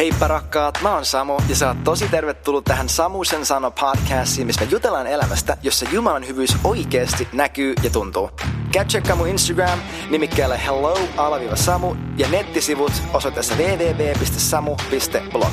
Heippa 0.00 0.28
rakkaat, 0.28 0.78
mä 0.82 0.94
oon 0.94 1.04
Samu 1.04 1.36
ja 1.48 1.56
sä 1.56 1.68
oot 1.68 1.84
tosi 1.84 2.08
tervetullut 2.08 2.64
tähän 2.64 2.88
Samusen 2.88 3.46
sano 3.46 3.70
podcastiin, 3.70 4.46
missä 4.46 4.64
me 4.64 4.70
jutellaan 4.70 5.06
elämästä, 5.06 5.56
jossa 5.62 5.86
Jumalan 5.92 6.26
hyvyys 6.26 6.56
oikeasti 6.64 7.28
näkyy 7.32 7.74
ja 7.82 7.90
tuntuu. 7.90 8.30
Käy 8.72 8.84
tsekkaa 8.84 9.16
mun 9.16 9.28
Instagram 9.28 9.78
nimikkeellä 10.10 10.56
hello-samu 10.56 11.94
ja 12.16 12.28
nettisivut 12.28 12.92
osoitteessa 13.12 13.54
www.samu.blog. 13.54 15.52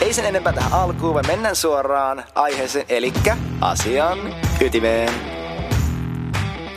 Ei 0.00 0.12
sen 0.12 0.24
enempää 0.24 0.52
tähän 0.52 0.72
alkuun, 0.72 1.14
vaan 1.14 1.26
mennään 1.26 1.56
suoraan 1.56 2.24
aiheeseen, 2.34 2.86
eli 2.88 3.12
asian 3.60 4.18
ytimeen. 4.60 5.12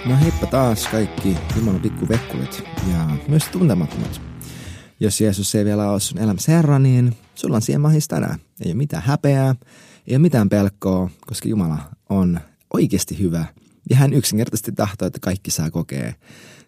No 0.06 0.16
heippa 0.22 0.46
taas 0.46 0.88
kaikki 0.88 1.38
Jumalan 1.56 1.82
pikkuvekkulit 1.82 2.64
ja 2.92 2.98
myös 3.28 3.44
tuntemattomat. 3.52 4.33
Jos 5.04 5.22
Jeesus 5.22 5.56
ei 5.56 5.66
vielä 5.66 5.92
ole 5.92 6.00
sun 6.00 6.20
elämässä 6.20 6.52
Herra, 6.52 6.80
niin 6.80 7.16
sulla 7.36 7.56
on 7.56 7.62
siihen 7.62 7.82
mahis 7.82 8.08
tänään. 8.08 8.40
Ei 8.66 8.72
ole 8.72 8.74
mitään 8.74 9.04
häpeää, 9.04 9.56
ei 10.08 10.16
ole 10.16 10.22
mitään 10.22 10.50
pelkoa, 10.50 11.10
koska 11.28 11.50
Jumala 11.50 11.78
on 12.10 12.40
oikeasti 12.74 13.20
hyvä. 13.20 13.46
Ja 13.90 13.96
hän 13.96 14.14
yksinkertaisesti 14.14 14.72
tahtoo, 14.72 15.06
että 15.06 15.20
kaikki 15.22 15.52
saa 15.52 15.72
kokea 15.72 16.14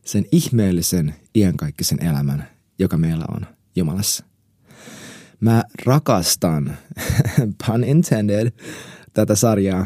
sen 0.05 0.25
ihmeellisen 0.31 1.16
iankaikkisen 1.35 2.05
elämän, 2.05 2.48
joka 2.80 2.98
meillä 2.98 3.25
on 3.35 3.45
Jumalassa. 3.75 4.25
Mä 5.39 5.63
rakastan, 5.86 6.77
pun 7.66 7.83
intended, 7.83 8.52
tätä 9.13 9.36
sarjaa, 9.36 9.86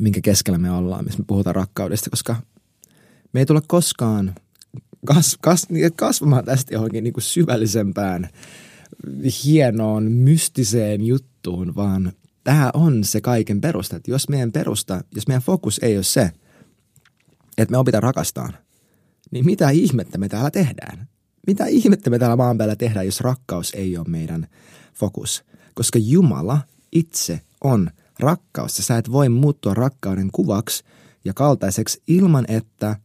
minkä 0.00 0.20
keskellä 0.20 0.58
me 0.58 0.70
ollaan, 0.70 1.04
missä 1.04 1.18
me 1.18 1.24
puhutaan 1.26 1.56
rakkaudesta, 1.56 2.10
koska 2.10 2.36
me 3.32 3.40
ei 3.40 3.46
tule 3.46 3.60
koskaan 3.66 4.34
kas, 5.06 5.38
kas, 5.40 5.66
kasvamaan 5.96 6.44
tästä 6.44 6.74
johonkin 6.74 7.04
niin 7.04 7.14
kuin 7.14 7.24
syvällisempään, 7.24 8.28
hienoon, 9.44 10.12
mystiseen 10.12 11.06
juttuun, 11.06 11.74
vaan 11.76 12.12
tämä 12.44 12.70
on 12.74 13.04
se 13.04 13.20
kaiken 13.20 13.60
perusta. 13.60 13.96
Että 13.96 14.10
jos 14.10 14.28
meidän 14.28 14.52
perusta, 14.52 15.04
jos 15.14 15.28
meidän 15.28 15.42
fokus 15.42 15.80
ei 15.82 15.96
ole 15.96 16.02
se, 16.02 16.30
että 17.58 17.72
me 17.72 17.78
opitaan 17.78 18.02
rakastaan, 18.02 18.52
niin 19.30 19.44
mitä 19.44 19.70
ihmettä 19.70 20.18
me 20.18 20.28
täällä 20.28 20.50
tehdään? 20.50 21.08
Mitä 21.46 21.66
ihmettä 21.66 22.10
me 22.10 22.18
täällä 22.18 22.36
maan 22.36 22.58
päällä 22.58 22.76
tehdään, 22.76 23.06
jos 23.06 23.20
rakkaus 23.20 23.74
ei 23.74 23.98
ole 23.98 24.08
meidän 24.08 24.46
fokus? 24.94 25.44
Koska 25.74 25.98
Jumala 25.98 26.60
itse 26.92 27.40
on 27.64 27.90
rakkaus. 28.20 28.76
Sä 28.76 28.98
et 28.98 29.12
voi 29.12 29.28
muuttua 29.28 29.74
rakkauden 29.74 30.30
kuvaksi 30.32 30.84
ja 31.24 31.34
kaltaiseksi 31.34 32.02
ilman, 32.06 32.44
että 32.48 32.96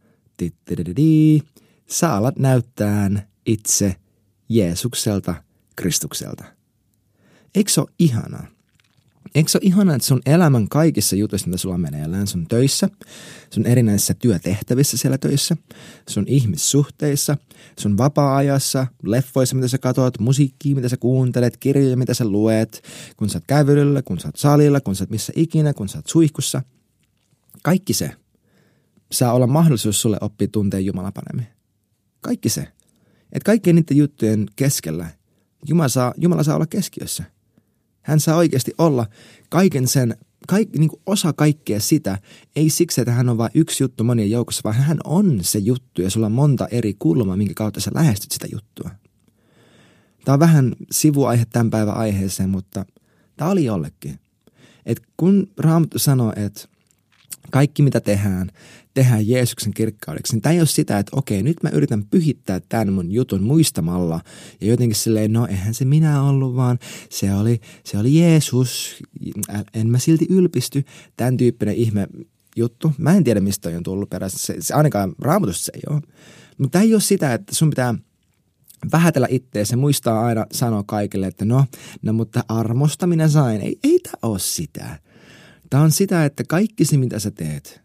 sä 1.90 2.14
alat 2.14 2.38
näyttää 2.38 3.28
itse 3.46 3.96
Jeesukselta, 4.48 5.34
Kristukselta. 5.76 6.44
Eikö 7.54 7.70
se 7.70 7.80
ole 7.80 7.90
ihanaa? 7.98 8.46
Eikö 9.34 9.50
se 9.50 9.58
ole 9.58 9.66
ihanaa, 9.66 9.96
että 9.96 10.08
sun 10.08 10.20
elämän 10.26 10.68
kaikissa 10.68 11.16
jutuissa, 11.16 11.46
mitä 11.46 11.58
sulla 11.58 11.78
meneillään, 11.78 12.26
sun 12.26 12.46
töissä, 12.46 12.88
sun 13.50 13.66
erinäisissä 13.66 14.14
työtehtävissä 14.14 14.96
siellä 14.96 15.18
töissä, 15.18 15.56
sun 16.08 16.24
ihmissuhteissa, 16.28 17.36
sun 17.80 17.98
vapaa-ajassa, 17.98 18.86
leffoissa, 19.02 19.56
mitä 19.56 19.68
sä 19.68 19.78
katsot, 19.78 20.18
musiikkia, 20.18 20.74
mitä 20.74 20.88
sä 20.88 20.96
kuuntelet, 20.96 21.56
kirjoja, 21.56 21.96
mitä 21.96 22.14
sä 22.14 22.24
luet, 22.24 22.82
kun 23.16 23.30
sä 23.30 23.38
oot 23.38 23.44
kävelyllä, 23.46 24.02
kun 24.02 24.20
sä 24.20 24.28
oot 24.28 24.36
salilla, 24.36 24.80
kun 24.80 24.96
sä 24.96 25.04
oot 25.04 25.10
missä 25.10 25.32
ikinä, 25.36 25.74
kun 25.74 25.88
sä 25.88 25.98
oot 25.98 26.06
suihkussa. 26.06 26.62
Kaikki 27.62 27.92
se 27.92 28.10
saa 29.12 29.32
olla 29.32 29.46
mahdollisuus 29.46 30.00
sulle 30.00 30.18
oppia 30.20 30.48
tuntea 30.48 30.80
Jumala 30.80 31.12
paremmin. 31.12 31.59
Kaikki 32.20 32.48
se. 32.48 32.60
Että 33.32 33.46
kaikkien 33.46 33.76
niiden 33.76 33.96
juttujen 33.96 34.46
keskellä 34.56 35.06
Jumala 35.68 35.88
saa, 35.88 36.14
Jumala 36.16 36.42
saa 36.42 36.56
olla 36.56 36.66
keskiössä. 36.66 37.24
Hän 38.02 38.20
saa 38.20 38.36
oikeasti 38.36 38.72
olla 38.78 39.06
kaiken 39.48 39.88
sen, 39.88 40.16
kaik, 40.48 40.76
niin 40.78 40.90
kuin 40.90 41.02
osa 41.06 41.32
kaikkea 41.32 41.80
sitä, 41.80 42.18
ei 42.56 42.70
siksi, 42.70 43.00
että 43.00 43.12
hän 43.12 43.28
on 43.28 43.38
vain 43.38 43.50
yksi 43.54 43.84
juttu 43.84 44.04
monien 44.04 44.30
joukossa, 44.30 44.60
vaan 44.64 44.74
hän 44.74 44.98
on 45.04 45.38
se 45.42 45.58
juttu 45.58 46.02
ja 46.02 46.10
sulla 46.10 46.26
on 46.26 46.32
monta 46.32 46.68
eri 46.70 46.94
kulmaa, 46.98 47.36
minkä 47.36 47.54
kautta 47.54 47.80
sä 47.80 47.90
lähestyt 47.94 48.32
sitä 48.32 48.46
juttua. 48.52 48.90
Tämä 50.24 50.34
on 50.34 50.40
vähän 50.40 50.72
sivuaihe 50.90 51.44
tämän 51.44 51.70
päivän 51.70 51.96
aiheeseen, 51.96 52.50
mutta 52.50 52.86
tämä 53.36 53.50
oli 53.50 53.64
jollekin. 53.64 54.18
Et 54.86 55.02
kun 55.16 55.50
Raamattu 55.58 55.98
sanoo, 55.98 56.32
että 56.36 56.68
kaikki 57.50 57.82
mitä 57.82 58.00
tehdään, 58.00 58.50
tehdään 58.94 59.28
Jeesuksen 59.28 59.74
kirkkaudeksi, 59.74 60.32
niin 60.32 60.42
tämä 60.42 60.52
ei 60.52 60.60
ole 60.60 60.66
sitä, 60.66 60.98
että 60.98 61.16
okei, 61.16 61.42
nyt 61.42 61.62
mä 61.62 61.70
yritän 61.70 62.04
pyhittää 62.04 62.60
tämän 62.68 62.92
mun 62.92 63.12
jutun 63.12 63.42
muistamalla 63.42 64.20
ja 64.60 64.66
jotenkin 64.66 64.96
silleen, 64.96 65.32
no 65.32 65.46
eihän 65.46 65.74
se 65.74 65.84
minä 65.84 66.22
ollut, 66.22 66.56
vaan 66.56 66.78
se 67.10 67.34
oli, 67.34 67.60
se 67.84 67.98
oli 67.98 68.18
Jeesus, 68.18 68.96
en 69.74 69.90
mä 69.90 69.98
silti 69.98 70.26
ylpisty, 70.30 70.84
tämän 71.16 71.36
tyyppinen 71.36 71.74
ihme 71.74 72.08
juttu. 72.56 72.92
Mä 72.98 73.16
en 73.16 73.24
tiedä, 73.24 73.40
mistä 73.40 73.68
on 73.68 73.82
tullut 73.82 74.10
perässä, 74.10 74.38
se, 74.38 74.56
se 74.60 74.74
ainakaan 74.74 75.12
raamatusta 75.18 75.64
se 75.64 75.72
ei 75.74 75.82
ole. 75.94 76.00
Mutta 76.58 76.72
tämä 76.72 76.82
ei 76.82 76.94
ole 76.94 77.00
sitä, 77.00 77.34
että 77.34 77.54
sun 77.54 77.70
pitää 77.70 77.94
vähätellä 78.92 79.26
itteensä, 79.30 79.76
muistaa 79.76 80.26
aina 80.26 80.46
sanoa 80.52 80.84
kaikille, 80.86 81.26
että 81.26 81.44
no, 81.44 81.64
no 82.02 82.12
mutta 82.12 82.44
armosta 82.48 83.06
minä 83.06 83.28
sain. 83.28 83.60
Ei, 83.60 83.78
ei 83.84 83.98
tämä 83.98 84.14
ole 84.22 84.38
sitä. 84.38 84.98
Tämä 85.70 85.82
on 85.82 85.90
sitä, 85.90 86.24
että 86.24 86.44
kaikki 86.48 86.84
se, 86.84 86.96
mitä 86.96 87.18
sä 87.18 87.30
teet, 87.30 87.80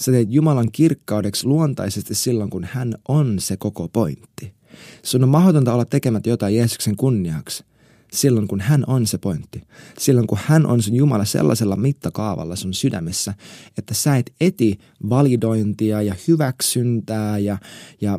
sä 0.00 0.12
teet 0.12 0.28
Jumalan 0.30 0.72
kirkkaudeksi 0.72 1.46
luontaisesti 1.46 2.14
silloin, 2.14 2.50
kun 2.50 2.64
hän 2.64 2.94
on 3.08 3.40
se 3.40 3.56
koko 3.56 3.88
pointti. 3.88 4.54
Sun 5.02 5.22
on 5.22 5.28
mahdotonta 5.28 5.74
olla 5.74 5.84
tekemättä 5.84 6.30
jotain 6.30 6.56
Jeesuksen 6.56 6.96
kunniaksi 6.96 7.64
silloin, 8.12 8.48
kun 8.48 8.60
hän 8.60 8.84
on 8.86 9.06
se 9.06 9.18
pointti. 9.18 9.62
Silloin, 9.98 10.26
kun 10.26 10.38
hän 10.42 10.66
on 10.66 10.82
sun 10.82 10.94
Jumala 10.94 11.24
sellaisella 11.24 11.76
mittakaavalla 11.76 12.56
sun 12.56 12.74
sydämessä, 12.74 13.34
että 13.78 13.94
sä 13.94 14.16
et 14.16 14.32
eti 14.40 14.78
validointia 15.08 16.02
ja 16.02 16.14
hyväksyntää 16.28 17.38
ja, 17.38 17.58
ja 18.00 18.18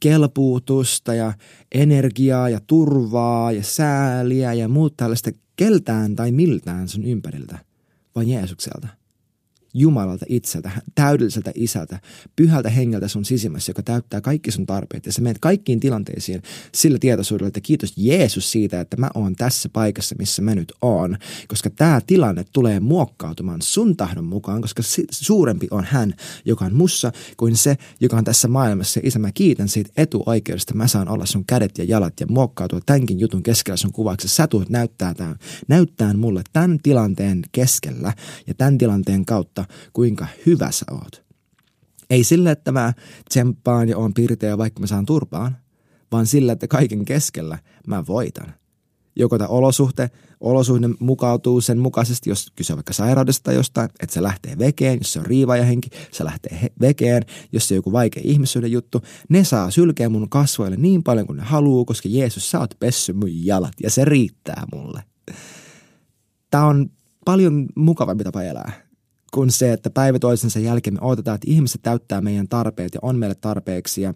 kelpuutusta 0.00 1.14
ja 1.14 1.32
energiaa 1.74 2.48
ja 2.48 2.60
turvaa 2.66 3.52
ja 3.52 3.62
sääliä 3.62 4.52
ja 4.52 4.68
muut 4.68 4.96
tällaista 4.96 5.30
keltään 5.56 6.16
tai 6.16 6.32
miltään 6.32 6.88
sun 6.88 7.04
ympäriltä– 7.04 7.58
van 8.14 8.26
Jeesukselta. 8.26 8.98
Jumalalta 9.74 10.26
itseltä, 10.28 10.70
täydelliseltä 10.94 11.52
isältä, 11.54 12.00
pyhältä 12.36 12.70
hengeltä 12.70 13.08
sun 13.08 13.24
sisimmässä, 13.24 13.70
joka 13.70 13.82
täyttää 13.82 14.20
kaikki 14.20 14.50
sun 14.50 14.66
tarpeet. 14.66 15.06
Ja 15.06 15.12
sä 15.12 15.22
menet 15.22 15.38
kaikkiin 15.38 15.80
tilanteisiin 15.80 16.42
sillä 16.74 16.98
tietoisuudella, 16.98 17.48
että 17.48 17.60
kiitos 17.60 17.92
Jeesus 17.96 18.52
siitä, 18.52 18.80
että 18.80 18.96
mä 18.96 19.10
oon 19.14 19.36
tässä 19.36 19.68
paikassa, 19.68 20.14
missä 20.18 20.42
mä 20.42 20.54
nyt 20.54 20.72
oon. 20.82 21.16
Koska 21.48 21.70
tämä 21.70 22.00
tilanne 22.06 22.44
tulee 22.52 22.80
muokkautumaan 22.80 23.62
sun 23.62 23.96
tahdon 23.96 24.24
mukaan, 24.24 24.60
koska 24.60 24.82
suurempi 25.10 25.68
on 25.70 25.84
hän, 25.84 26.14
joka 26.44 26.64
on 26.64 26.74
mussa, 26.74 27.12
kuin 27.36 27.56
se, 27.56 27.76
joka 28.00 28.16
on 28.16 28.24
tässä 28.24 28.48
maailmassa. 28.48 29.00
Ja 29.00 29.08
isä, 29.08 29.18
mä 29.18 29.32
kiitän 29.32 29.68
siitä 29.68 29.90
etuoikeudesta. 29.96 30.74
Mä 30.74 30.86
saan 30.86 31.08
olla 31.08 31.26
sun 31.26 31.44
kädet 31.44 31.78
ja 31.78 31.84
jalat 31.84 32.20
ja 32.20 32.26
muokkautua 32.26 32.80
tämänkin 32.86 33.20
jutun 33.20 33.42
keskellä 33.42 33.76
sun 33.76 33.92
kuvaksi. 33.92 34.28
Sä 34.28 34.46
tulet 34.46 34.68
näyttää, 34.68 35.14
tämän, 35.14 35.36
näyttää 35.68 36.14
mulle 36.14 36.42
tämän 36.52 36.78
tilanteen 36.82 37.42
keskellä 37.52 38.12
ja 38.46 38.54
tämän 38.54 38.78
tilanteen 38.78 39.24
kautta 39.24 39.63
kuinka 39.92 40.26
hyvä 40.46 40.70
sä 40.70 40.86
oot. 40.90 41.24
Ei 42.10 42.24
sillä, 42.24 42.50
että 42.50 42.72
mä 42.72 42.92
tsemppaan 43.28 43.88
ja 43.88 43.98
oon 43.98 44.14
pirteä 44.14 44.58
vaikka 44.58 44.80
mä 44.80 44.86
saan 44.86 45.06
turpaan, 45.06 45.56
vaan 46.12 46.26
sillä, 46.26 46.52
että 46.52 46.68
kaiken 46.68 47.04
keskellä 47.04 47.58
mä 47.86 48.04
voitan. 48.06 48.54
Joko 49.16 49.38
tämä 49.38 49.48
olosuhte, 49.48 50.10
olosuhde 50.40 50.88
mukautuu 50.98 51.60
sen 51.60 51.78
mukaisesti, 51.78 52.30
jos 52.30 52.52
kyse 52.56 52.72
on 52.72 52.76
vaikka 52.76 52.92
sairaudesta 52.92 53.42
tai 53.42 53.54
jostain, 53.54 53.90
että 54.00 54.14
se 54.14 54.22
lähtee 54.22 54.58
vekeen, 54.58 54.98
jos 54.98 55.12
se 55.12 55.18
on 55.18 55.26
riivaajahenki, 55.26 55.88
se 56.12 56.24
lähtee 56.24 56.58
he- 56.62 56.72
vekeen, 56.80 57.22
jos 57.52 57.68
se 57.68 57.74
on 57.74 57.76
joku 57.76 57.92
vaikea 57.92 58.22
ihmisyyden 58.26 58.72
juttu, 58.72 59.02
ne 59.28 59.44
saa 59.44 59.70
sylkeä 59.70 60.08
mun 60.08 60.28
kasvoille 60.28 60.76
niin 60.76 61.02
paljon 61.02 61.26
kuin 61.26 61.36
ne 61.36 61.42
haluaa, 61.42 61.84
koska 61.84 62.08
Jeesus, 62.08 62.50
sä 62.50 62.60
oot 62.60 62.74
pessy 62.78 63.12
mun 63.12 63.46
jalat 63.46 63.74
ja 63.82 63.90
se 63.90 64.04
riittää 64.04 64.64
mulle. 64.72 65.02
Tämä 66.50 66.66
on 66.66 66.90
paljon 67.24 67.66
mukavampi 67.74 68.24
tapa 68.24 68.42
elää 68.42 68.83
kuin 69.34 69.50
se, 69.50 69.72
että 69.72 69.90
päivä 69.90 70.18
toisensa 70.18 70.58
jälkeen 70.58 70.94
me 70.94 71.00
odotetaan, 71.02 71.34
että 71.34 71.50
ihmiset 71.50 71.82
täyttää 71.82 72.20
meidän 72.20 72.48
tarpeet 72.48 72.94
ja 72.94 73.00
on 73.02 73.18
meille 73.18 73.34
tarpeeksi 73.34 74.02
ja, 74.02 74.14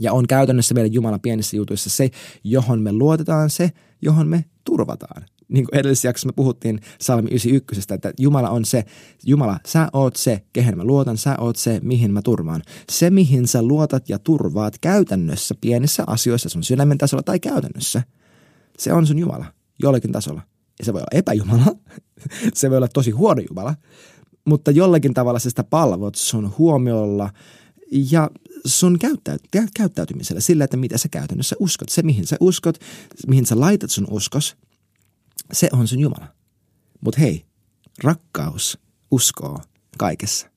ja 0.00 0.12
on 0.12 0.26
käytännössä 0.26 0.74
meidän 0.74 0.92
Jumala 0.92 1.18
pienissä 1.18 1.56
jutuissa 1.56 1.90
se, 1.90 2.10
johon 2.44 2.80
me 2.80 2.92
luotetaan, 2.92 3.50
se, 3.50 3.70
johon 4.02 4.28
me 4.28 4.44
turvataan. 4.64 5.22
Niin 5.48 5.64
kuin 5.64 5.80
edellisessä 5.80 6.08
jaksossa 6.08 6.28
me 6.28 6.32
puhuttiin 6.36 6.80
Salmi 7.00 7.28
91, 7.30 7.94
että 7.94 8.12
Jumala 8.18 8.50
on 8.50 8.64
se, 8.64 8.84
Jumala, 9.24 9.60
sä 9.66 9.88
oot 9.92 10.16
se, 10.16 10.42
kehen 10.52 10.76
mä 10.76 10.84
luotan, 10.84 11.18
sä 11.18 11.36
oot 11.38 11.56
se, 11.56 11.80
mihin 11.82 12.12
mä 12.12 12.22
turvaan. 12.22 12.62
Se, 12.90 13.10
mihin 13.10 13.46
sä 13.46 13.62
luotat 13.62 14.08
ja 14.08 14.18
turvaat 14.18 14.78
käytännössä 14.80 15.54
pienissä 15.60 16.04
asioissa 16.06 16.48
sun 16.48 16.62
sydämen 16.62 16.98
tasolla 16.98 17.22
tai 17.22 17.40
käytännössä, 17.40 18.02
se 18.78 18.92
on 18.92 19.06
sun 19.06 19.18
Jumala 19.18 19.46
jollakin 19.82 20.12
tasolla. 20.12 20.42
Ja 20.78 20.84
se 20.84 20.92
voi 20.92 21.00
olla 21.00 21.18
epäjumala, 21.18 21.76
se 22.54 22.70
voi 22.70 22.76
olla 22.76 22.88
tosi 22.88 23.10
huono 23.10 23.42
Jumala, 23.48 23.74
mutta 24.46 24.70
jollakin 24.70 25.14
tavalla 25.14 25.38
sä 25.38 25.50
sitä 25.50 25.64
palvot 25.64 26.14
sun 26.14 26.54
huomiolla 26.58 27.30
ja 28.10 28.30
sun 28.66 28.98
käyttäyt- 28.98 29.70
käyttäytymisellä, 29.76 30.40
sillä, 30.40 30.64
että 30.64 30.76
mitä 30.76 30.98
sä 30.98 31.08
käytännössä 31.08 31.56
uskot. 31.58 31.88
Se, 31.88 32.02
mihin 32.02 32.26
sä 32.26 32.36
uskot, 32.40 32.78
mihin 33.26 33.46
sä 33.46 33.60
laitat 33.60 33.90
sun 33.90 34.06
uskos, 34.10 34.56
se 35.52 35.68
on 35.72 35.88
sun 35.88 36.00
Jumala. 36.00 36.26
Mutta 37.00 37.20
hei, 37.20 37.44
rakkaus 38.02 38.78
uskoo 39.10 39.60
kaikessa. 39.98 40.50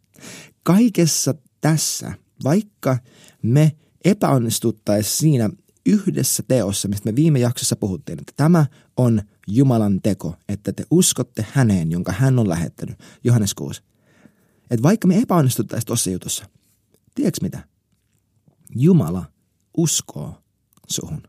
Kaikessa 0.63 1.35
tässä, 1.61 2.13
vaikka 2.43 2.97
me 3.41 3.71
epäonnistuttaisiin 4.05 5.17
siinä 5.17 5.49
yhdessä 5.85 6.43
teossa, 6.47 6.87
mistä 6.87 7.11
me 7.11 7.15
viime 7.15 7.39
jaksossa 7.39 7.75
puhuttiin, 7.75 8.19
että 8.19 8.33
tämä 8.35 8.65
on 8.97 9.21
Jumalan 9.51 10.01
teko, 10.01 10.35
että 10.49 10.71
te 10.73 10.85
uskotte 10.91 11.45
häneen, 11.51 11.91
jonka 11.91 12.11
hän 12.11 12.39
on 12.39 12.49
lähettänyt. 12.49 12.99
Johannes 13.23 13.53
6. 13.53 13.81
Että 14.71 14.83
vaikka 14.83 15.07
me 15.07 15.17
epäonnistuttaisiin 15.17 15.87
tuossa 15.87 16.09
jutussa, 16.09 16.45
tiedätkö 17.15 17.39
mitä? 17.41 17.67
Jumala 18.75 19.25
uskoo 19.77 20.41
suhun. 20.87 21.23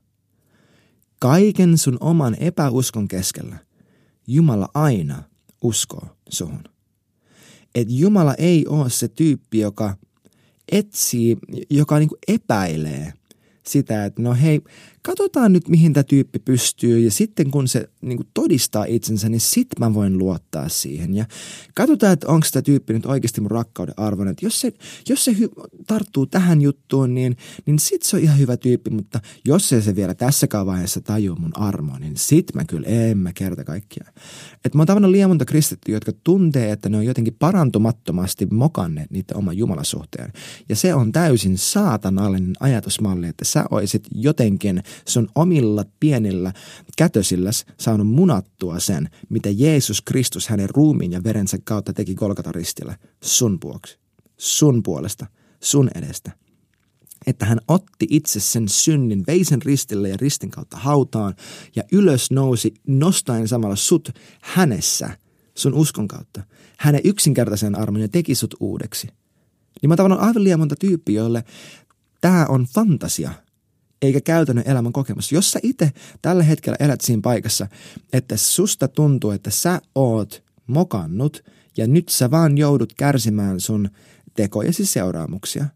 Kaiken 1.21 1.79
sun 1.79 1.99
oman 2.01 2.37
epäuskon 2.41 3.09
keskellä 3.09 3.57
Jumala 4.27 4.69
aina 4.75 5.23
uskoo 5.63 6.17
suhun. 6.29 6.65
Et 7.75 7.89
Jumala 7.91 8.35
ei 8.35 8.67
ole 8.67 8.91
se 8.91 9.09
tyyppi, 9.09 9.59
joka 9.59 9.97
etsii, 10.73 11.39
joka 11.71 11.99
niin 11.99 12.11
epäilee 12.29 13.13
sitä, 13.67 14.05
että 14.05 14.23
no 14.23 14.35
hei, 14.35 14.61
katsotaan 15.03 15.53
nyt 15.53 15.69
mihin 15.69 15.93
tämä 15.93 16.05
tyyppi 16.05 16.39
pystyy 16.39 16.99
ja 16.99 17.11
sitten 17.11 17.51
kun 17.51 17.69
se 17.69 17.89
niin 18.01 18.17
kuin 18.17 18.29
todistaa 18.35 18.85
itsensä, 18.85 19.29
niin 19.29 19.41
sit 19.41 19.69
mä 19.81 19.95
voin 19.95 20.19
luottaa 20.19 20.69
siihen. 20.69 21.15
Ja 21.15 21.25
katsotaan, 21.75 22.13
että 22.13 22.27
onko 22.29 22.47
tämä 22.53 22.63
tyyppi 22.63 22.93
nyt 22.93 23.07
oikeasti 23.07 23.41
mun 23.41 23.51
rakkauden 23.51 23.95
arvoinen. 23.97 24.35
Jos 24.43 24.61
se, 24.61 24.73
jos 25.09 25.25
se 25.25 25.33
hy- 25.33 25.85
tarttuu 25.87 26.27
tähän 26.27 26.63
juttuun, 26.63 27.15
niin, 27.15 27.37
niin 27.67 27.79
sit 27.79 28.03
se 28.03 28.17
on 28.17 28.23
ihan 28.23 28.39
hyvä 28.39 28.57
tyyppi, 28.57 28.91
mutta 28.91 29.21
jos 29.45 29.73
ei 29.73 29.83
se 29.83 29.97
vielä 29.97 30.15
tässäkään 30.15 30.67
vaiheessa 30.67 31.01
tajua 31.01 31.37
mun 31.37 31.57
armoa, 31.57 31.99
niin 31.99 32.17
sit 32.17 32.55
mä 32.55 32.65
kyllä 32.65 32.87
en 32.89 33.19
mä 33.19 33.33
kerta 33.33 33.65
kaikkiaan. 33.65 34.13
Että 34.65 34.79
mä 34.79 34.81
oon 34.81 34.87
tavannut 34.87 35.11
liian 35.11 35.31
monta 35.31 35.45
kristittyä, 35.45 35.97
jotka 35.97 36.13
tuntee, 36.25 36.73
että 36.73 36.89
ne 36.89 36.97
on 36.97 37.05
jotenkin 37.05 37.37
parantumattomasti 37.39 38.47
mokanneet 38.47 39.11
niitä 39.11 39.35
oman 39.37 39.57
jumalasuhteen. 39.57 40.33
Ja 40.69 40.77
se 40.77 40.95
on 40.95 41.13
täysin 41.13 41.59
saatanallinen 41.59 42.53
ajatusmalli, 42.61 43.27
että 43.27 43.45
sä 43.45 43.65
oisit 43.71 44.09
jotenkin 44.15 44.83
sun 45.09 45.29
omilla 45.35 45.85
pienillä 46.01 46.53
kätösilläs 46.97 47.65
saanut 47.81 48.09
munattua 48.09 48.81
sen, 48.81 49.11
mitä 49.29 49.49
Jeesus 49.51 50.03
Kristus 50.03 50.49
hänen 50.49 50.71
ruumiin 50.71 51.13
ja 51.13 51.25
verensä 51.25 51.59
kautta 51.65 51.93
teki 51.93 52.15
Golgata 52.15 52.53
ristillä 52.53 52.97
sun 53.23 53.59
vuoksi, 53.65 53.99
sun 54.37 54.83
puolesta, 54.83 55.27
sun 55.61 55.91
edestä. 55.95 56.31
Että 57.27 57.47
hän 57.47 57.61
otti 57.69 58.07
itse 58.11 58.41
sen 58.41 58.69
synnin, 58.69 59.25
vei 59.27 59.45
sen 59.45 59.63
ristille 59.63 60.09
ja 60.09 60.17
ristin 60.17 60.51
kautta 60.51 60.77
hautaan 60.77 61.35
ja 61.77 61.83
ylös 61.93 62.31
nousi 62.31 62.75
nostaen 62.87 63.49
samalla 63.49 63.77
sut 63.77 64.09
hänessä, 64.43 65.19
sun 65.55 65.75
uskon 65.75 66.09
kautta. 66.09 66.43
Hänen 66.79 67.01
yksinkertaisen 67.05 67.79
armon 67.79 68.01
ja 68.01 68.09
teki 68.09 68.35
sut 68.35 68.55
uudeksi. 68.61 69.09
Niin 69.83 69.89
mä 69.89 69.97
tavannut 69.97 70.21
aivan 70.21 70.45
liian 70.45 70.59
monta 70.59 70.77
tyyppiä, 70.81 71.21
joille 71.21 71.45
tämä 72.21 72.47
on 72.49 72.67
fantasia, 72.75 73.33
eikä 74.03 74.21
käytännön 74.21 74.69
elämän 74.69 74.93
kokemus. 74.93 75.33
Jos 75.33 75.53
sä 75.53 75.61
itse 75.63 75.93
tällä 76.23 76.43
hetkellä 76.43 76.77
elät 76.81 77.01
siinä 77.01 77.21
paikassa, 77.23 77.67
että 78.13 78.37
susta 78.37 78.89
tuntuu, 78.89 79.31
että 79.31 79.51
sä 79.51 79.81
oot 79.95 80.45
mokannut 80.67 81.45
ja 81.77 81.87
nyt 81.87 82.09
sä 82.09 82.31
vaan 82.31 82.59
joudut 82.59 82.93
kärsimään 82.93 83.61
sun 83.61 83.91
tekojesi 84.35 84.87
seuraamuksia. 84.87 85.67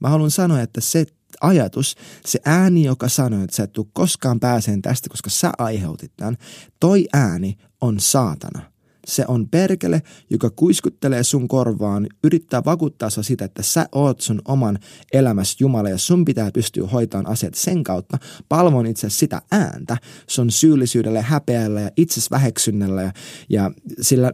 Mä 0.00 0.08
haluan 0.08 0.30
sanoa, 0.30 0.60
että 0.60 0.80
se 0.80 1.06
ajatus, 1.40 1.96
se 2.26 2.38
ääni, 2.44 2.84
joka 2.84 3.08
sanoo, 3.08 3.44
että 3.44 3.56
sä 3.56 3.62
et 3.62 3.72
tule 3.72 3.86
koskaan 3.92 4.40
pääseen 4.40 4.82
tästä, 4.82 5.08
koska 5.08 5.30
sä 5.30 5.52
aiheutit 5.58 6.12
tämän, 6.16 6.36
toi 6.80 7.08
ääni 7.12 7.58
on 7.80 8.00
saatana. 8.00 8.69
Se 9.10 9.24
on 9.28 9.48
perkele, 9.48 10.02
joka 10.30 10.50
kuiskuttelee 10.50 11.22
sun 11.22 11.48
korvaan, 11.48 12.06
yrittää 12.24 12.62
vakuuttaa 12.64 13.10
sua 13.10 13.22
sitä, 13.22 13.44
että 13.44 13.62
sä 13.62 13.86
oot 13.92 14.20
sun 14.20 14.42
oman 14.48 14.78
elämässä 15.12 15.56
Jumala 15.60 15.88
ja 15.88 15.98
sun 15.98 16.24
pitää 16.24 16.50
pystyä 16.54 16.86
hoitamaan 16.86 17.32
asiat 17.32 17.54
sen 17.54 17.84
kautta. 17.84 18.18
Palvon 18.48 18.86
itse 18.86 19.10
sitä 19.10 19.42
ääntä 19.52 19.96
sun 20.26 20.50
syyllisyydellä, 20.50 21.22
häpeällä 21.22 21.80
ja 21.80 21.90
itses 21.96 22.30
väheksynnällä 22.30 23.02
ja, 23.02 23.12
ja 23.48 23.70
sillä, 24.00 24.32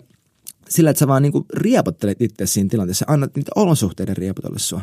sillä, 0.68 0.90
että 0.90 1.00
sä 1.00 1.08
vaan 1.08 1.22
niinku 1.22 1.46
riepottelet 1.54 2.22
itse 2.22 2.46
siinä 2.46 2.68
tilanteessa, 2.68 3.04
annat 3.08 3.36
niitä 3.36 3.52
olosuhteiden 3.54 4.16
riepotella 4.16 4.58
sua. 4.58 4.80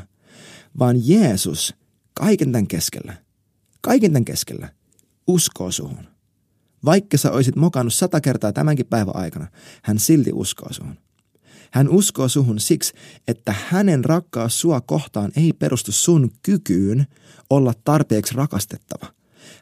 Vaan 0.79 1.07
Jeesus 1.07 1.75
kaiken 2.13 2.51
tämän 2.51 2.67
keskellä, 2.67 3.13
kaiken 3.81 4.11
tämän 4.11 4.25
keskellä 4.25 4.69
uskoo 5.27 5.71
suhun. 5.71 6.12
Vaikka 6.85 7.17
sä 7.17 7.31
olisit 7.31 7.55
mokannut 7.55 7.93
sata 7.93 8.21
kertaa 8.21 8.53
tämänkin 8.53 8.85
päivän 8.85 9.15
aikana, 9.15 9.47
hän 9.83 9.99
silti 9.99 10.31
uskoo 10.33 10.73
suhun. 10.73 10.97
Hän 11.71 11.89
uskoo 11.89 12.27
suhun 12.27 12.59
siksi, 12.59 12.93
että 13.27 13.55
hänen 13.69 14.05
rakkaus 14.05 14.61
sua 14.61 14.81
kohtaan 14.81 15.31
ei 15.35 15.53
perustu 15.53 15.91
sun 15.91 16.31
kykyyn 16.41 17.07
olla 17.49 17.73
tarpeeksi 17.83 18.35
rakastettava. 18.35 19.13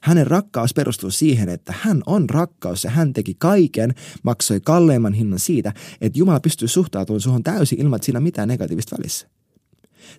Hänen 0.02 0.28
rakkaus 0.28 0.74
perustuu 0.74 1.12
siihen, 1.12 1.50
että 1.50 1.74
hän 1.78 2.04
on 2.06 2.30
rakkaus 2.30 2.84
ja 2.84 2.90
hän 2.90 3.14
teki 3.14 3.36
kaiken, 3.40 3.94
maksoi 4.24 4.60
kalleimman 4.60 5.14
hinnan 5.14 5.40
siitä, 5.40 5.74
että 6.02 6.20
Jumala 6.20 6.40
pystyy 6.40 6.68
suhtautumaan 6.68 7.22
suhun 7.22 7.44
täysin 7.44 7.82
ilman, 7.82 7.98
että 7.98 8.06
siinä 8.06 8.20
mitään 8.20 8.48
negatiivista 8.48 8.98
välissä. 8.98 9.28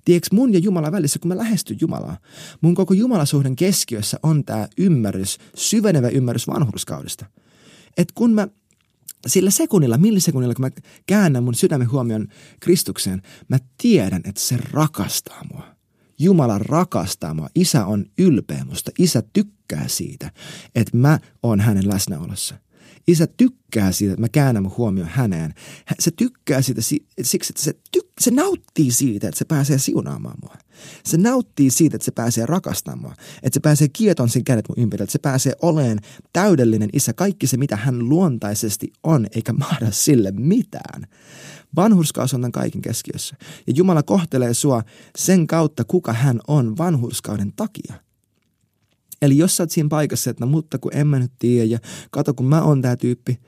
Tiedätkö, 0.05 0.37
mun 0.37 0.53
ja 0.53 0.59
Jumala 0.59 0.93
välissä, 0.93 1.19
kun 1.19 1.29
mä 1.29 1.37
lähestyn 1.37 1.79
Jumalaa, 1.81 2.17
mun 2.61 2.75
koko 2.75 2.95
Jumalasuhden 2.95 3.57
keskiössä 3.57 4.19
on 4.23 4.45
tämä 4.45 4.69
ymmärrys, 4.79 5.39
syvenevä 5.55 6.09
ymmärrys 6.09 6.47
vanhurskaudesta. 6.49 7.27
Että 7.97 8.13
kun 8.15 8.33
mä 8.35 8.49
sillä 9.27 9.51
sekunnilla, 9.51 9.99
millisekunnilla, 9.99 10.55
kun 10.55 10.65
mä 10.65 10.71
käännän 11.07 11.45
mun 11.45 11.55
sydämen 11.55 11.91
huomion 11.91 12.29
Kristukseen, 12.61 13.23
mä 13.49 13.59
tiedän, 13.83 14.23
että 14.25 14.41
se 14.41 14.59
rakastaa 14.73 15.45
mua. 15.53 15.73
Jumala 16.19 16.59
rakastaa 16.59 17.35
mua. 17.35 17.49
Isä 17.55 17.87
on 17.87 18.07
ylpeä 18.19 18.65
musta. 18.65 18.91
Isä 18.99 19.23
tykkää 19.33 19.89
siitä, 19.89 20.31
että 20.75 20.97
mä 20.97 21.19
oon 21.43 21.61
hänen 21.61 21.89
läsnäolossa. 21.89 22.55
Isä 23.07 23.27
tykkää 23.27 23.93
siitä, 23.93 24.13
että 24.13 24.21
mä 24.21 24.29
käännän 24.29 24.63
mun 24.63 24.77
huomioon 24.77 25.09
häneen. 25.09 25.55
Se 26.01 26.11
tykkää 26.11 26.63
siitä 26.63 26.81
siksi, 27.23 27.53
että 27.53 27.63
se, 27.63 27.73
tyk- 27.97 28.13
se 28.21 28.31
nauttii 28.31 28.91
siitä, 28.91 29.29
että 29.29 29.39
se 29.39 29.45
pääsee 29.45 29.79
siunaamaan 29.79 30.39
mua. 30.43 30.55
Se 31.05 31.17
nauttii 31.17 31.71
siitä, 31.71 31.97
että 31.97 32.05
se 32.05 32.11
pääsee 32.11 32.47
rakastamaan 32.47 33.01
mua. 33.01 33.15
Että 33.43 33.55
se 33.57 33.61
pääsee 33.61 33.89
kieton 33.93 34.29
sen 34.29 34.45
kädet 34.45 34.69
mun 34.69 34.79
ympärillä. 34.79 35.05
Että 35.05 35.13
se 35.13 35.19
pääsee 35.19 35.53
oleen 35.63 35.99
täydellinen 36.33 36.91
isä. 36.93 37.13
Kaikki 37.13 37.47
se, 37.47 37.57
mitä 37.57 37.77
hän 37.77 38.09
luontaisesti 38.09 38.93
on, 39.03 39.27
eikä 39.35 39.53
mahda 39.53 39.91
sille 39.91 40.31
mitään. 40.31 41.07
Vanhurskaus 41.77 42.35
on 42.35 42.41
tämän 42.41 42.53
kaiken 42.53 42.83
keskiössä. 42.83 43.37
Ja 43.67 43.73
Jumala 43.77 44.03
kohtelee 44.03 44.55
sua 44.55 44.83
sen 45.19 45.47
kautta, 45.47 45.85
kuka 45.85 46.13
hän 46.13 46.41
on 46.49 46.79
vanhurskauden 46.79 47.53
takia. 47.57 48.12
Eli 49.23 49.39
jos 49.39 49.57
sä 49.57 49.63
oot 49.63 49.71
siinä 49.71 49.89
paikassa, 49.89 50.31
että 50.31 50.45
no 50.45 50.51
mutta 50.51 50.79
kun 50.79 50.97
en 50.97 51.07
mä 51.07 51.19
nyt 51.19 51.33
tiedä 51.39 51.65
ja 51.65 51.79
kato 52.11 52.35
kun 52.35 52.47
mä 52.47 52.63
oon 52.63 52.83
tää 52.83 52.97
tyyppi, 52.97 53.39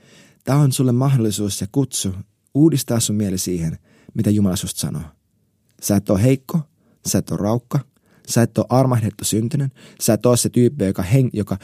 tää 0.45 0.57
on 0.57 0.73
sulle 0.73 0.93
mahdollisuus 0.93 1.61
ja 1.61 1.67
kutsu 1.73 2.15
uudistaa 2.55 3.01
sun 3.01 3.17
mieli 3.17 3.39
siihen, 3.39 3.79
mitä 4.15 4.31
Jumala 4.31 4.57
susta 4.57 4.81
sanoo. 4.81 5.03
Sä 5.83 5.97
et 5.97 6.11
ole 6.11 6.23
heikko, 6.23 6.61
sä 7.07 7.19
et 7.19 7.31
ole 7.31 7.39
raukka, 7.39 7.81
sä 8.29 8.43
et 8.43 8.59
ole 8.59 8.67
armahdettu 8.69 9.25
syntinen, 9.25 9.71
sä 10.01 10.13
et 10.13 10.27
ole 10.27 10.37
se 10.37 10.49
tyyppi, 10.49 10.85
joka, 10.85 11.03
heng, 11.03 11.29
joka 11.33 11.59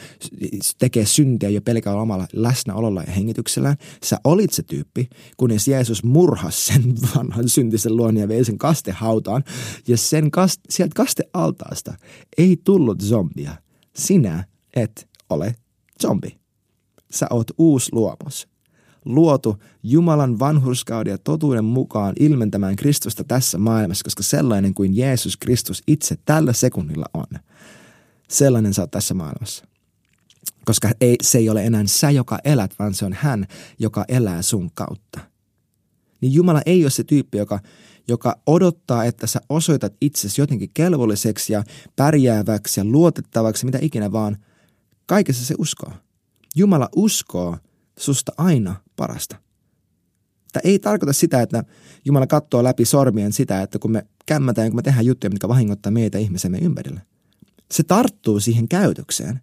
tekee 0.79 1.05
syntiä 1.05 1.49
jo 1.49 1.61
pelkällä 1.61 2.01
omalla 2.01 2.27
läsnäololla 2.33 3.03
ja 3.03 3.11
hengityksellään. 3.11 3.77
Sä 4.03 4.17
olit 4.23 4.53
se 4.53 4.63
tyyppi, 4.63 5.09
kunnes 5.37 5.67
Jeesus 5.67 6.03
murhasi 6.03 6.65
sen 6.65 6.83
vanhan 7.15 7.49
syntisen 7.49 7.97
luon 7.97 8.17
ja 8.17 8.27
vei 8.27 8.45
sen 8.45 8.57
kastehautaan. 8.57 9.43
Ja 9.87 9.97
sen 9.97 10.31
kaste, 10.31 10.61
sieltä 10.69 10.93
kastealtaasta 10.95 11.93
ei 12.37 12.57
tullut 12.63 13.01
zombia, 13.01 13.51
sinä 13.95 14.43
et 14.75 15.09
ole 15.29 15.55
zombi. 16.01 16.39
Sä 17.11 17.27
oot 17.29 17.47
uusi 17.57 17.89
luomus. 17.93 18.47
Luotu 19.05 19.57
Jumalan 19.83 20.39
vanhurskauden 20.39 21.11
ja 21.11 21.17
totuuden 21.17 21.65
mukaan 21.65 22.13
ilmentämään 22.19 22.75
Kristusta 22.75 23.23
tässä 23.23 23.57
maailmassa, 23.57 24.03
koska 24.03 24.23
sellainen 24.23 24.73
kuin 24.73 24.97
Jeesus 24.97 25.37
Kristus 25.37 25.83
itse 25.87 26.15
tällä 26.25 26.53
sekunnilla 26.53 27.05
on, 27.13 27.39
sellainen 28.29 28.73
sä 28.73 28.81
oot 28.81 28.91
tässä 28.91 29.13
maailmassa. 29.13 29.65
Koska 30.65 30.91
ei, 31.01 31.15
se 31.21 31.37
ei 31.37 31.49
ole 31.49 31.65
enää 31.65 31.83
sä, 31.85 32.11
joka 32.11 32.39
elät, 32.43 32.79
vaan 32.79 32.93
se 32.93 33.05
on 33.05 33.13
hän, 33.13 33.47
joka 33.79 34.05
elää 34.07 34.41
sun 34.41 34.71
kautta. 34.73 35.19
Niin 36.21 36.33
Jumala 36.33 36.61
ei 36.65 36.83
ole 36.83 36.89
se 36.89 37.03
tyyppi, 37.03 37.37
joka 37.37 37.59
joka 38.11 38.35
odottaa, 38.47 39.05
että 39.05 39.27
sä 39.27 39.41
osoitat 39.49 39.93
itsesi 40.01 40.41
jotenkin 40.41 40.69
kelvolliseksi 40.73 41.53
ja 41.53 41.63
pärjääväksi 41.95 42.79
ja 42.79 42.85
luotettavaksi, 42.85 43.65
mitä 43.65 43.79
ikinä 43.81 44.11
vaan. 44.11 44.37
Kaikessa 45.05 45.45
se 45.45 45.55
uskoo. 45.57 45.91
Jumala 46.55 46.89
uskoo 46.95 47.57
susta 47.99 48.31
aina 48.37 48.75
parasta. 48.95 49.35
Tämä 50.51 50.61
ei 50.63 50.79
tarkoita 50.79 51.13
sitä, 51.13 51.41
että 51.41 51.63
Jumala 52.05 52.27
katsoo 52.27 52.63
läpi 52.63 52.85
sormien 52.85 53.33
sitä, 53.33 53.61
että 53.61 53.79
kun 53.79 53.91
me 53.91 54.05
kämmätään 54.25 54.69
kun 54.69 54.75
me 54.75 54.81
tehdään 54.81 55.05
juttuja, 55.05 55.29
mitkä 55.29 55.47
vahingoittaa 55.47 55.91
meitä 55.91 56.17
ihmisemme 56.17 56.57
ympärillä. 56.57 57.01
Se 57.71 57.83
tarttuu 57.83 58.39
siihen 58.39 58.67
käytökseen, 58.67 59.41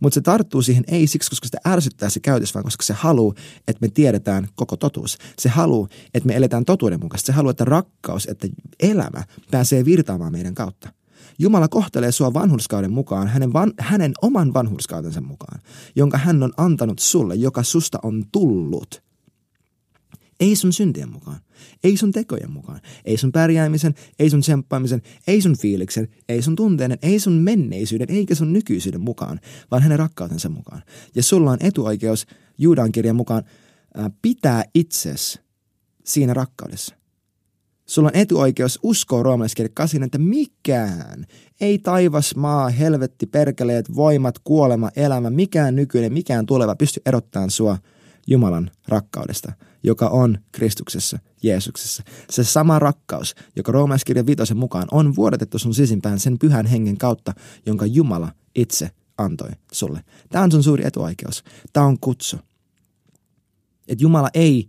mutta 0.00 0.14
se 0.14 0.20
tarttuu 0.20 0.62
siihen 0.62 0.84
ei 0.88 1.06
siksi, 1.06 1.30
koska 1.30 1.46
sitä 1.46 1.58
ärsyttää 1.68 2.10
se 2.10 2.20
käytös, 2.20 2.54
vaan 2.54 2.64
koska 2.64 2.84
se 2.84 2.92
haluaa, 2.92 3.34
että 3.68 3.80
me 3.80 3.88
tiedetään 3.88 4.48
koko 4.54 4.76
totuus. 4.76 5.18
Se 5.38 5.48
haluaa, 5.48 5.88
että 6.14 6.26
me 6.26 6.36
eletään 6.36 6.64
totuuden 6.64 7.00
mukaisesti. 7.00 7.26
Se 7.26 7.32
haluaa, 7.32 7.50
että 7.50 7.64
rakkaus, 7.64 8.26
että 8.26 8.48
elämä 8.80 9.24
pääsee 9.50 9.84
virtaamaan 9.84 10.32
meidän 10.32 10.54
kautta. 10.54 10.92
Jumala 11.38 11.68
kohtelee 11.68 12.12
sua 12.12 12.34
vanhurskauden 12.34 12.92
mukaan, 12.92 13.28
hänen, 13.28 13.52
van, 13.52 13.72
hänen 13.78 14.12
oman 14.22 14.54
vanhurskautensa 14.54 15.20
mukaan, 15.20 15.60
jonka 15.96 16.18
hän 16.18 16.42
on 16.42 16.52
antanut 16.56 16.98
sulle, 16.98 17.34
joka 17.34 17.62
susta 17.62 17.98
on 18.02 18.24
tullut. 18.32 19.05
Ei 20.40 20.56
sun 20.56 20.72
syntien 20.72 21.12
mukaan, 21.12 21.40
ei 21.84 21.96
sun 21.96 22.12
tekojen 22.12 22.50
mukaan, 22.50 22.80
ei 23.04 23.16
sun 23.16 23.32
pärjäämisen, 23.32 23.94
ei 24.18 24.30
sun 24.30 24.40
tsemppaamisen, 24.40 25.02
ei 25.26 25.42
sun 25.42 25.56
fiiliksen, 25.58 26.08
ei 26.28 26.42
sun 26.42 26.56
tunteiden, 26.56 26.98
ei 27.02 27.20
sun 27.20 27.32
menneisyyden, 27.32 28.10
eikä 28.10 28.34
sun 28.34 28.52
nykyisyyden 28.52 29.00
mukaan, 29.00 29.40
vaan 29.70 29.82
hänen 29.82 29.98
rakkautensa 29.98 30.48
mukaan. 30.48 30.82
Ja 31.14 31.22
sulla 31.22 31.50
on 31.50 31.58
etuoikeus 31.60 32.26
Juudan 32.58 32.92
kirjan 32.92 33.16
mukaan 33.16 33.44
pitää 34.22 34.64
itses 34.74 35.40
siinä 36.04 36.34
rakkaudessa. 36.34 36.94
Sulla 37.86 38.08
on 38.08 38.20
etuoikeus 38.20 38.78
uskoa 38.82 39.22
roomalaiskirja 39.22 39.70
8, 39.74 40.02
että 40.02 40.18
mikään, 40.18 41.26
ei 41.60 41.78
taivas, 41.78 42.36
maa, 42.36 42.68
helvetti, 42.68 43.26
perkeleet, 43.26 43.94
voimat, 43.94 44.38
kuolema, 44.38 44.90
elämä, 44.96 45.30
mikään 45.30 45.76
nykyinen, 45.76 46.12
mikään 46.12 46.46
tuleva 46.46 46.76
pysty 46.76 47.00
erottamaan 47.06 47.50
sua 47.50 47.78
Jumalan 48.26 48.70
rakkaudesta, 48.88 49.52
joka 49.86 50.08
on 50.08 50.38
Kristuksessa, 50.52 51.18
Jeesuksessa. 51.42 52.02
Se 52.30 52.44
sama 52.44 52.78
rakkaus, 52.78 53.34
joka 53.56 53.72
roomalaiskirjan 53.72 54.26
viitosen 54.26 54.56
mukaan 54.56 54.88
on 54.90 55.16
vuodatettu 55.16 55.58
sun 55.58 55.74
sisimpään 55.74 56.20
sen 56.20 56.38
pyhän 56.38 56.66
hengen 56.66 56.98
kautta, 56.98 57.32
jonka 57.66 57.86
Jumala 57.86 58.32
itse 58.54 58.90
antoi 59.18 59.50
sulle. 59.72 60.00
Tämä 60.28 60.44
on 60.44 60.52
sun 60.52 60.62
suuri 60.62 60.86
etuoikeus. 60.86 61.44
Tämä 61.72 61.86
on 61.86 62.00
kutsu. 62.00 62.36
Että 63.88 64.02
Jumala 64.02 64.28
ei 64.34 64.68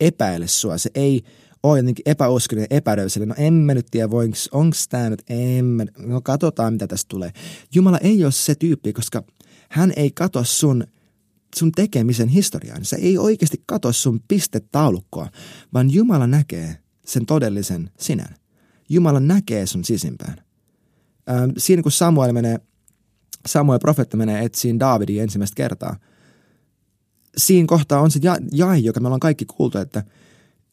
epäile 0.00 0.46
sua, 0.46 0.78
se 0.78 0.90
ei 0.94 1.22
ole 1.62 1.78
jotenkin 1.78 2.02
epäuskollinen, 2.06 2.66
epäröiselle. 2.70 3.26
No 3.26 3.34
en 3.38 3.52
mä 3.52 3.74
nyt 3.74 3.86
tiedä, 3.90 4.08
onko 4.52 4.76
tämä 4.88 5.10
nyt, 5.10 5.22
en 5.28 5.64
mä, 5.64 5.84
no 5.98 6.20
katsotaan 6.20 6.72
mitä 6.72 6.86
tästä 6.86 7.08
tulee. 7.08 7.30
Jumala 7.74 7.98
ei 7.98 8.24
ole 8.24 8.32
se 8.32 8.54
tyyppi, 8.54 8.92
koska 8.92 9.22
hän 9.70 9.92
ei 9.96 10.10
katso 10.10 10.44
sun, 10.44 10.84
sun 11.58 11.72
tekemisen 11.72 12.28
historiaa. 12.28 12.78
Se 12.82 12.96
ei 12.96 13.18
oikeasti 13.18 13.62
katso 13.66 13.92
sun 13.92 14.20
pistetaulukkoa, 14.28 15.28
vaan 15.74 15.90
Jumala 15.90 16.26
näkee 16.26 16.78
sen 17.06 17.26
todellisen 17.26 17.90
sinän. 17.98 18.34
Jumala 18.88 19.20
näkee 19.20 19.66
sun 19.66 19.84
sisimpään. 19.84 20.36
Ähm, 21.30 21.50
siinä 21.58 21.82
kun 21.82 21.92
Samuel 21.92 22.32
menee, 22.32 22.58
Samuel 23.46 23.78
profeetta 23.78 24.16
menee 24.16 24.44
etsiin 24.44 24.80
Daavidin 24.80 25.22
ensimmäistä 25.22 25.54
kertaa, 25.54 25.96
siinä 27.36 27.66
kohtaa 27.66 28.00
on 28.00 28.10
se 28.10 28.20
jae, 28.52 28.78
joka 28.78 29.00
me 29.00 29.06
ollaan 29.06 29.20
kaikki 29.20 29.44
kuultu, 29.44 29.78
että– 29.78 30.04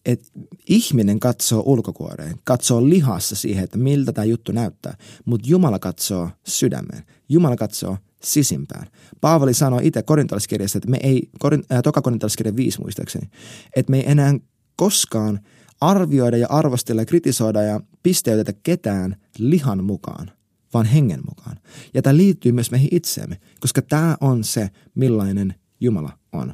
että 0.05 0.27
ihminen 0.69 1.19
katsoo 1.19 1.63
ulkokuoreen, 1.65 2.35
katsoo 2.43 2.89
lihassa 2.89 3.35
siihen, 3.35 3.63
että 3.63 3.77
miltä 3.77 4.13
tämä 4.13 4.25
juttu 4.25 4.51
näyttää, 4.51 4.97
mutta 5.25 5.47
Jumala 5.49 5.79
katsoo 5.79 6.29
sydämeen. 6.47 7.03
Jumala 7.29 7.55
katsoo 7.55 7.97
sisimpään. 8.24 8.88
Paavali 9.22 9.53
sanoi 9.53 9.88
itse 9.88 10.03
korintaliskirjassa, 10.03 10.77
että 10.77 10.89
me 10.89 10.98
ei, 11.03 11.30
äh, 11.72 11.82
toka 11.84 12.01
korintaliskirja 12.01 12.56
5 12.56 12.82
muistaakseni, 12.82 13.30
että 13.75 13.92
me 13.92 13.98
ei 13.98 14.12
enää 14.12 14.34
koskaan 14.75 15.39
arvioida 15.82 16.38
ja 16.38 16.48
arvostella 16.50 17.01
ja 17.01 17.06
kritisoida 17.06 17.62
ja 17.62 17.80
pisteytetä 18.03 18.53
ketään 18.63 19.15
lihan 19.38 19.84
mukaan, 19.84 20.32
vaan 20.74 20.86
hengen 20.86 21.22
mukaan. 21.30 21.58
Ja 21.94 22.01
tämä 22.01 22.18
liittyy 22.18 22.51
myös 22.51 22.72
meihin 22.72 22.89
itseemme, 22.92 23.38
koska 23.60 23.82
tämä 23.82 24.18
on 24.22 24.44
se, 24.44 24.70
millainen 24.96 25.56
Jumala 25.80 26.18
on. 26.32 26.53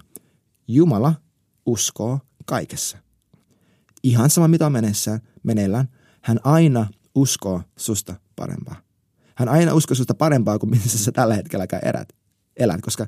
Jumala 0.67 1.13
uskoo 1.65 2.19
kaikessa 2.45 2.97
ihan 4.03 4.29
sama 4.29 4.47
mitä 4.47 4.69
menessä, 4.69 5.19
meneillään, 5.43 5.89
hän 6.21 6.39
aina 6.43 6.87
uskoo 7.15 7.61
susta 7.77 8.15
parempaa. 8.35 8.81
Hän 9.39 9.49
aina 9.49 9.73
uskoo 9.73 9.95
susta 9.95 10.13
parempaa 10.13 10.59
kuin 10.59 10.69
missä 10.69 10.97
sä 10.97 11.11
tällä 11.11 11.35
hetkelläkään 11.35 11.87
erät, 11.87 12.09
elät, 12.57 12.81
koska 12.81 13.07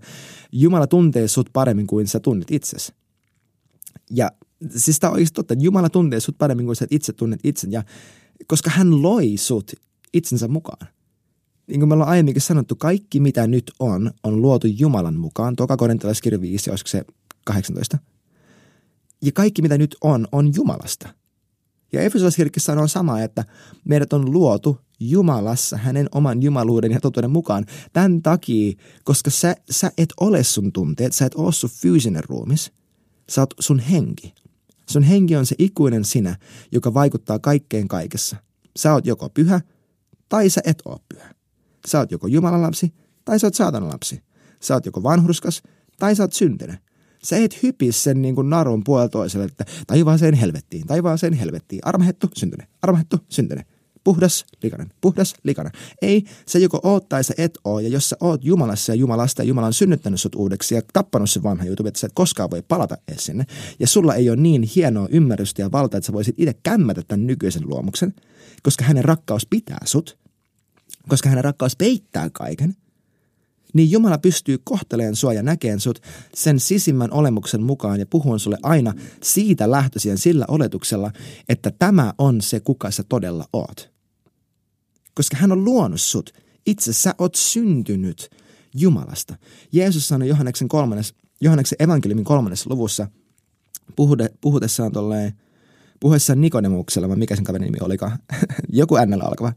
Jumala 0.51 0.87
tuntee 0.87 1.27
sut 1.27 1.49
paremmin 1.53 1.87
kuin 1.87 2.07
sä 2.07 2.19
tunnet 2.19 2.51
itsesi. 2.51 2.93
Ja 4.11 4.31
siis 4.75 4.99
tämä 4.99 5.11
on 5.11 5.15
oikeasti 5.15 5.35
totta, 5.35 5.53
että 5.53 5.65
Jumala 5.65 5.89
tuntee 5.89 6.19
sut 6.19 6.37
paremmin 6.37 6.65
kuin 6.65 6.75
sä 6.75 6.87
itse 6.89 7.13
tunnet 7.13 7.39
itsen. 7.43 7.71
Ja 7.71 7.83
koska 8.47 8.69
hän 8.69 9.01
loi 9.01 9.37
sut 9.37 9.71
itsensä 10.13 10.47
mukaan. 10.47 10.87
Niin 11.67 11.79
kuin 11.79 11.89
me 11.89 11.93
ollaan 11.93 12.09
aiemminkin 12.09 12.41
sanottu, 12.41 12.75
kaikki 12.75 13.19
mitä 13.19 13.47
nyt 13.47 13.71
on, 13.79 14.11
on 14.23 14.41
luotu 14.41 14.67
Jumalan 14.67 15.19
mukaan. 15.19 15.55
Toka 15.55 15.77
korintalaiskirja 15.77 16.41
5, 16.41 16.69
olisiko 16.69 16.87
se 16.87 17.05
18– 17.45 17.97
ja 19.21 19.31
kaikki 19.31 19.61
mitä 19.61 19.77
nyt 19.77 19.95
on, 20.01 20.27
on 20.31 20.51
Jumalasta. 20.55 21.09
Ja 21.93 22.01
Efesolaiskirkki 22.01 22.59
sanoo 22.59 22.87
samaa, 22.87 23.21
että 23.21 23.45
meidät 23.85 24.13
on 24.13 24.31
luotu 24.31 24.79
Jumalassa 24.99 25.77
hänen 25.77 26.07
oman 26.11 26.43
jumaluuden 26.43 26.91
ja 26.91 26.99
totuuden 26.99 27.31
mukaan. 27.31 27.65
Tämän 27.93 28.21
takia, 28.21 28.73
koska 29.03 29.29
sä, 29.29 29.55
sä 29.69 29.91
et 29.97 30.09
ole 30.19 30.43
sun 30.43 30.71
tunteet, 30.71 31.13
sä 31.13 31.25
et 31.25 31.35
ole 31.35 31.51
sun 31.51 31.69
fyysinen 31.69 32.23
ruumis, 32.23 32.71
sä 33.29 33.41
oot 33.41 33.53
sun 33.59 33.79
henki. 33.79 34.33
Sun 34.89 35.03
henki 35.03 35.35
on 35.35 35.45
se 35.45 35.55
ikuinen 35.59 36.05
sinä, 36.05 36.37
joka 36.71 36.93
vaikuttaa 36.93 37.39
kaikkeen 37.39 37.87
kaikessa. 37.87 38.35
Sä 38.77 38.93
oot 38.93 39.05
joko 39.05 39.29
pyhä 39.29 39.61
tai 40.29 40.49
sä 40.49 40.61
et 40.65 40.81
ole 40.85 40.99
pyhä. 41.09 41.35
Sä 41.87 41.99
oot 41.99 42.11
joko 42.11 42.27
Jumalan 42.27 42.61
lapsi 42.61 42.93
tai 43.25 43.39
sä 43.39 43.47
oot 43.47 43.55
saatanan 43.55 43.89
lapsi. 43.89 44.23
Sä 44.61 44.73
oot 44.73 44.85
joko 44.85 45.03
vanhurskas 45.03 45.63
tai 45.99 46.15
sä 46.15 46.23
oot 46.23 46.33
syntinen. 46.33 46.77
Sä 47.23 47.37
et 47.37 47.63
hypi 47.63 47.91
sen 47.91 48.21
niin 48.21 48.35
kuin 48.35 48.49
narun 48.49 48.83
puolella 48.83 49.09
toiselle, 49.09 49.45
että 49.45 49.65
taivaaseen 49.87 50.33
helvettiin, 50.33 50.87
taivaaseen 50.87 51.33
helvettiin. 51.33 51.81
Armahettu, 51.85 52.27
syntyne, 52.37 52.67
armahettu, 52.81 53.17
syntyne. 53.29 53.65
Puhdas, 54.03 54.45
likainen, 54.63 54.91
puhdas, 55.01 55.33
likainen. 55.43 55.73
Ei, 56.01 56.23
se 56.45 56.59
joko 56.59 56.79
oot 56.83 57.09
tai 57.09 57.23
sä 57.23 57.33
et 57.37 57.57
oo. 57.63 57.79
Ja 57.79 57.89
jos 57.89 58.09
sä 58.09 58.17
oot 58.19 58.45
Jumalassa 58.45 58.91
ja 58.91 58.95
Jumalasta 58.95 59.41
ja 59.41 59.47
Jumala 59.47 59.67
on 59.67 59.73
synnyttänyt 59.73 60.21
sut 60.21 60.35
uudeksi 60.35 60.75
ja 60.75 60.81
tappanut 60.93 61.29
sen 61.29 61.43
vanha 61.43 61.65
jutun, 61.65 61.87
että 61.87 61.99
sä 61.99 62.07
et 62.07 62.13
koskaan 62.15 62.51
voi 62.51 62.61
palata 62.67 62.97
edes 63.07 63.25
sinne. 63.25 63.45
Ja 63.79 63.87
sulla 63.87 64.15
ei 64.15 64.29
ole 64.29 64.37
niin 64.37 64.63
hienoa 64.75 65.07
ymmärrystä 65.11 65.61
ja 65.61 65.71
valtaa, 65.71 65.97
että 65.97 66.05
sä 66.05 66.13
voisit 66.13 66.35
itse 66.37 66.55
kämmätä 66.63 67.01
tämän 67.07 67.27
nykyisen 67.27 67.69
luomuksen, 67.69 68.13
koska 68.63 68.85
hänen 68.85 69.05
rakkaus 69.05 69.47
pitää 69.49 69.81
sut, 69.85 70.17
koska 71.07 71.29
hänen 71.29 71.43
rakkaus 71.43 71.75
peittää 71.75 72.29
kaiken– 72.29 72.75
niin 73.73 73.91
Jumala 73.91 74.17
pystyy 74.17 74.57
kohteleen 74.63 75.15
sua 75.15 75.33
ja 75.33 75.43
näkeen 75.43 75.79
sut 75.79 76.01
sen 76.33 76.59
sisimmän 76.59 77.13
olemuksen 77.13 77.63
mukaan 77.63 77.99
ja 77.99 78.05
puhun 78.05 78.39
sulle 78.39 78.57
aina 78.63 78.93
siitä 79.23 79.71
lähtöisin 79.71 80.17
sillä 80.17 80.45
oletuksella, 80.47 81.11
että 81.49 81.71
tämä 81.79 82.13
on 82.17 82.41
se, 82.41 82.59
kuka 82.59 82.91
sä 82.91 83.03
todella 83.03 83.45
oot. 83.53 83.91
Koska 85.13 85.37
hän 85.37 85.51
on 85.51 85.65
luonut 85.65 86.01
sut. 86.01 86.33
Itse 86.65 86.93
sä 86.93 87.15
oot 87.17 87.35
syntynyt 87.35 88.29
Jumalasta. 88.75 89.35
Jeesus 89.71 90.07
sanoi 90.07 90.27
Johanneksen, 90.27 90.67
kolmannes, 90.67 91.13
Johanneksen 91.41 91.75
evankeliumin 91.79 92.25
kolmannessa 92.25 92.69
luvussa 92.69 93.07
puhutessaan 94.41 94.91
tolleen, 94.91 95.33
puhuessaan 96.01 96.41
Nikodemuksella, 96.41 97.09
vai 97.09 97.17
mikä 97.17 97.35
sen 97.35 97.43
kaverin 97.43 97.65
nimi 97.65 97.77
olikaan, 97.81 98.19
joku 98.69 98.97
ännellä 98.97 99.23
alkava, 99.23 99.53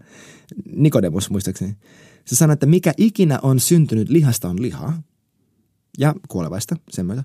Nikodemus 0.76 1.30
muistaakseni, 1.30 1.76
se 2.24 2.36
sanoo, 2.36 2.52
että 2.52 2.66
mikä 2.66 2.94
ikinä 2.96 3.38
on 3.42 3.60
syntynyt 3.60 4.08
lihasta 4.08 4.48
on 4.48 4.62
lihaa 4.62 5.02
ja 5.98 6.14
kuolevaista 6.28 6.76
sen 6.90 7.06
myötä. 7.06 7.24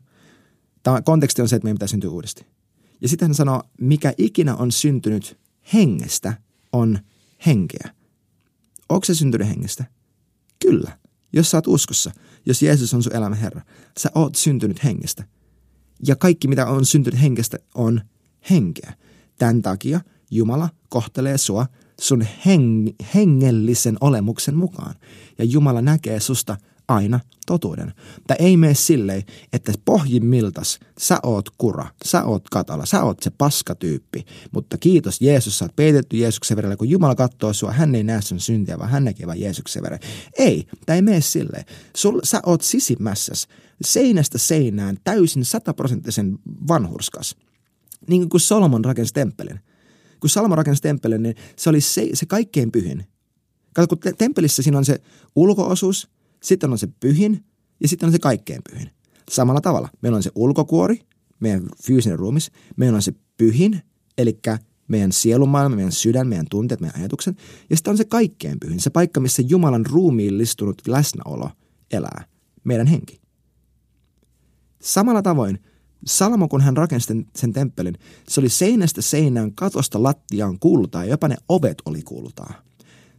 Tämä 0.84 1.02
konteksti 1.02 1.42
on 1.42 1.50
se, 1.50 1.56
että 1.56 1.66
meidän 1.66 1.76
pitää 1.76 1.88
syntyä 1.88 2.10
uudesti. 2.10 2.46
Ja 3.02 3.10
sitten 3.10 3.28
hän 3.28 3.36
sanoo, 3.36 3.64
mikä 3.82 4.14
ikinä 4.18 4.56
on 4.56 4.72
syntynyt 4.72 5.38
hengestä 5.74 6.34
on 6.74 7.00
henkeä. 7.46 7.90
Onko 8.90 9.06
se 9.06 9.16
syntynyt 9.16 9.48
hengestä? 9.48 9.86
Kyllä. 10.66 10.98
Jos 11.34 11.52
sä 11.52 11.58
oot 11.58 11.68
uskossa, 11.68 12.12
jos 12.46 12.62
Jeesus 12.62 12.94
on 12.94 13.04
sun 13.04 13.16
elämän 13.16 13.40
Herra, 13.40 13.62
sä 14.00 14.10
oot 14.16 14.36
syntynyt 14.36 14.84
hengestä. 14.84 15.24
Ja 16.08 16.16
kaikki, 16.16 16.48
mitä 16.48 16.68
on 16.68 16.86
syntynyt 16.86 17.22
hengestä, 17.22 17.58
on 17.76 18.02
henkeä. 18.50 18.94
Tämän 19.40 19.62
takia 19.62 20.02
Jumala 20.32 20.70
kohtelee 20.90 21.38
sua 21.38 21.66
sun 22.02 22.22
heng- 22.22 23.06
hengellisen 23.16 23.98
olemuksen 24.02 24.56
mukaan. 24.56 24.96
Ja 25.38 25.46
Jumala 25.46 25.82
näkee 25.82 26.20
susta 26.20 26.58
aina 26.88 27.20
totuuden. 27.48 27.94
Tämä 28.28 28.36
ei 28.40 28.58
mene 28.58 28.74
silleen, 28.74 29.24
että 29.54 29.74
pohjimmiltas 29.86 30.80
sä 31.00 31.20
oot 31.24 31.50
kura, 31.58 31.88
sä 32.06 32.24
oot 32.24 32.50
katala, 32.50 32.86
sä 32.86 33.04
oot 33.04 33.24
se 33.24 33.30
paskatyyppi. 33.30 34.26
Mutta 34.52 34.78
kiitos 34.78 35.22
Jeesus, 35.22 35.58
sä 35.58 35.66
oot 35.66 35.76
peitetty 35.76 36.18
Jeesuksen 36.18 36.58
verellä. 36.58 36.78
Kun 36.78 36.90
Jumala 36.90 37.16
katsoo 37.16 37.54
sua, 37.54 37.72
hän 37.72 37.96
ei 37.96 38.04
näe 38.04 38.22
sun 38.22 38.40
syntiä, 38.40 38.80
vaan 38.80 38.90
hän 38.90 39.04
näkee 39.04 39.28
vain 39.28 39.42
Jeesuksen 39.42 39.84
verellä. 39.84 40.08
Ei, 40.38 40.68
tämä 40.86 40.96
ei 40.96 41.02
mene 41.02 41.22
silleen. 41.22 41.66
Sul, 41.96 42.20
sä 42.24 42.42
oot 42.46 42.62
sisimmässäs 42.62 43.48
seinästä 43.84 44.38
seinään 44.38 44.98
täysin 45.04 45.46
sataprosenttisen 45.46 46.40
vanhurskas. 46.68 47.36
Niin 48.08 48.30
kuin 48.30 48.42
Solomon 48.42 48.86
rakensi 48.86 49.14
temppelin 49.14 49.60
kun 50.20 50.30
Salmo 50.30 50.56
rakensi 50.56 50.82
temppelin, 50.82 51.24
niin 51.24 51.36
se 51.56 51.70
oli 51.70 51.82
se, 51.82 52.10
se 52.14 52.26
kaikkein 52.26 52.72
pyhin. 52.72 53.06
Kato, 53.74 53.88
kun 53.88 54.00
te- 54.00 54.14
temppelissä 54.14 54.64
siinä 54.64 54.78
on 54.78 54.86
se 54.86 55.02
ulkoosuus, 55.36 56.10
sitten 56.44 56.72
on 56.72 56.78
se 56.78 56.88
pyhin 57.00 57.46
ja 57.82 57.88
sitten 57.88 58.08
on 58.08 58.14
se 58.14 58.20
kaikkein 58.20 58.62
pyhin. 58.72 58.90
Samalla 59.32 59.62
tavalla. 59.62 59.90
Meillä 60.02 60.16
on 60.16 60.24
se 60.24 60.32
ulkokuori, 60.36 61.00
meidän 61.40 61.64
fyysinen 61.84 62.20
ruumis, 62.20 62.52
meillä 62.78 62.96
on 62.96 63.02
se 63.02 63.14
pyhin, 63.38 63.82
eli 64.18 64.40
meidän 64.88 65.12
sielumaailma, 65.12 65.76
meidän 65.76 65.92
sydän, 65.92 66.28
meidän 66.28 66.46
tunteet, 66.50 66.82
meidän 66.82 67.00
ajatukset. 67.00 67.38
Ja 67.70 67.76
sitten 67.76 67.92
on 67.92 67.98
se 67.98 68.06
kaikkein 68.06 68.60
pyhin, 68.60 68.80
se 68.80 68.90
paikka, 68.90 69.20
missä 69.20 69.42
Jumalan 69.46 69.86
ruumiillistunut 69.86 70.82
läsnäolo 70.88 71.50
elää, 71.92 72.26
meidän 72.64 72.88
henki. 72.88 73.22
Samalla 74.82 75.22
tavoin 75.22 75.60
Salmo, 76.06 76.48
kun 76.48 76.62
hän 76.62 76.78
rakensi 76.78 77.08
sen, 77.08 77.26
sen 77.36 77.54
temppelin, 77.54 77.96
se 78.28 78.40
oli 78.40 78.50
seinästä 78.50 79.02
seinään, 79.02 79.56
katosta 79.56 80.04
lattiaan 80.04 80.60
kultaa 80.60 81.04
ja 81.04 81.10
jopa 81.10 81.28
ne 81.28 81.36
ovet 81.50 81.82
oli 81.86 82.02
kultaa. 82.02 82.54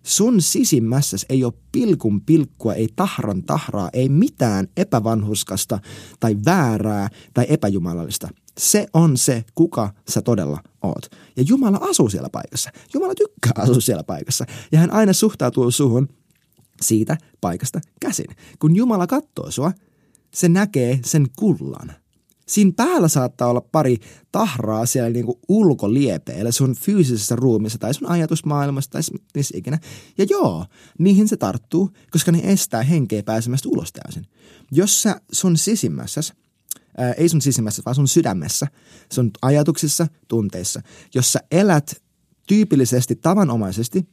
Sun 0.03 0.43
sisimmässäs 0.43 1.27
ei 1.29 1.45
ole 1.45 1.53
pilkun 1.73 2.21
pilkkua, 2.21 2.75
ei 2.75 2.89
tahran 2.97 3.43
tahraa, 3.43 3.91
ei 3.93 4.09
mitään 4.09 4.69
epävanhuskasta 4.77 5.79
tai 6.21 6.37
väärää 6.45 7.09
tai 7.35 7.47
epäjumalallista. 7.49 8.29
Se 8.59 8.87
on 8.95 9.17
se, 9.17 9.45
kuka 9.55 9.95
sä 10.09 10.23
todella 10.23 10.63
oot. 10.83 11.07
Ja 11.37 11.43
Jumala 11.43 11.79
asuu 11.91 12.09
siellä 12.09 12.29
paikassa. 12.29 12.71
Jumala 12.95 13.15
tykkää 13.15 13.53
asua 13.63 13.81
siellä 13.81 14.05
paikassa. 14.05 14.45
Ja 14.73 14.79
hän 14.79 14.93
aina 14.93 15.13
suhtautuu 15.13 15.71
suhun 15.71 16.09
siitä 16.83 17.17
paikasta 17.41 17.81
käsin. 18.01 18.37
Kun 18.59 18.77
Jumala 18.77 19.07
katsoo 19.07 19.51
sua, 19.51 19.73
se 20.35 20.49
näkee 20.49 21.01
sen 21.05 21.27
kullan. 21.39 21.93
Siinä 22.51 22.73
päällä 22.77 23.09
saattaa 23.09 23.49
olla 23.49 23.61
pari 23.61 23.97
tahraa 24.33 24.87
siellä 24.87 25.11
niin 25.11 25.27
kuin 25.27 25.39
ulkoliepeillä 25.49 26.53
sun 26.53 26.75
fyysisessä 26.75 27.37
ruumissa 27.37 27.79
tai 27.79 27.95
sun 27.95 28.09
ajatusmaailmassa 28.09 28.91
tai 28.91 29.01
missä 29.35 29.59
ikinä. 29.59 29.79
Ja 30.19 30.27
joo, 30.31 30.67
niihin 30.99 31.29
se 31.29 31.37
tarttuu, 31.37 31.91
koska 32.11 32.33
ne 32.33 32.41
estää 32.45 32.83
henkeä 32.83 33.23
pääsemästä 33.23 33.69
ulos 33.69 33.93
täysin. 33.93 34.27
Jos 34.73 35.03
sä 35.03 35.21
sun 35.33 35.57
sisimmässäs, 35.57 36.33
ää, 36.97 37.13
ei 37.13 37.29
sun 37.29 37.41
sisimmässä, 37.43 37.83
vaan 37.87 37.95
sun 37.95 38.09
sydämessä, 38.09 38.67
sun 39.13 39.31
ajatuksissa, 39.43 40.07
tunteissa, 40.29 40.83
jos 41.15 41.33
sä 41.33 41.41
elät 41.51 42.03
tyypillisesti 42.49 43.17
tavanomaisesti 43.17 44.09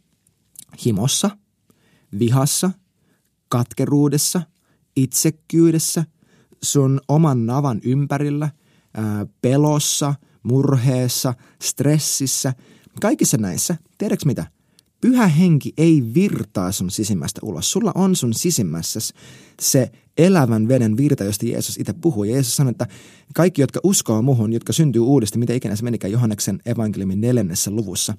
himossa, 0.86 1.30
vihassa, 2.20 2.72
katkeruudessa, 3.50 4.42
itsekkyydessä– 4.96 6.04
sun 6.64 7.02
oman 7.08 7.46
navan 7.46 7.80
ympärillä, 7.84 8.50
pelossa, 9.42 10.14
murheessa, 10.44 11.34
stressissä, 11.62 12.54
kaikissa 13.02 13.38
näissä, 13.38 13.76
tiedätkö 13.98 14.26
mitä? 14.26 14.46
Pyhä 15.02 15.28
henki 15.28 15.74
ei 15.78 16.04
virtaa 16.14 16.72
sun 16.72 16.92
sisimmästä 16.92 17.42
ulos. 17.44 17.72
Sulla 17.72 17.92
on 17.96 18.16
sun 18.16 18.34
sisimmässä 18.34 19.00
se 19.62 19.92
elävän 20.18 20.68
veden 20.68 20.98
virta, 20.98 21.24
josta 21.24 21.46
Jeesus 21.46 21.78
itse 21.78 21.94
puhuu. 21.94 22.24
Jeesus 22.24 22.56
sanoi, 22.56 22.72
että 22.72 22.88
kaikki, 23.34 23.62
jotka 23.62 23.80
uskoo 23.84 24.22
muhun, 24.22 24.54
jotka 24.54 24.74
syntyy 24.74 25.02
uudesti, 25.02 25.38
mitä 25.38 25.54
ikinä 25.54 25.76
se 25.76 25.84
menikään 25.84 26.12
Johanneksen 26.12 26.60
evankeliumin 26.66 27.22
neljännessä 27.22 27.72
luvussa, 27.72 28.14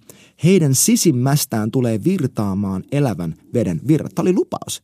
heidän 0.45 0.75
sisimmästään 0.75 1.71
tulee 1.71 2.05
virtaamaan 2.05 2.85
elävän 2.93 3.35
veden 3.55 3.81
virta. 3.89 4.09
Tämä 4.15 4.23
oli 4.23 4.33
lupaus. 4.33 4.83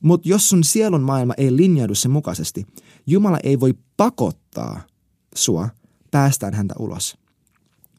Mutta 0.00 0.28
jos 0.28 0.48
sun 0.48 0.64
sielun 0.64 1.02
maailma 1.02 1.34
ei 1.36 1.56
linjaudu 1.56 1.94
sen 1.94 2.10
mukaisesti, 2.10 2.66
Jumala 3.06 3.38
ei 3.42 3.60
voi 3.60 3.74
pakottaa 3.96 4.80
sua 5.34 5.68
päästään 6.10 6.54
häntä 6.54 6.74
ulos. 6.78 7.16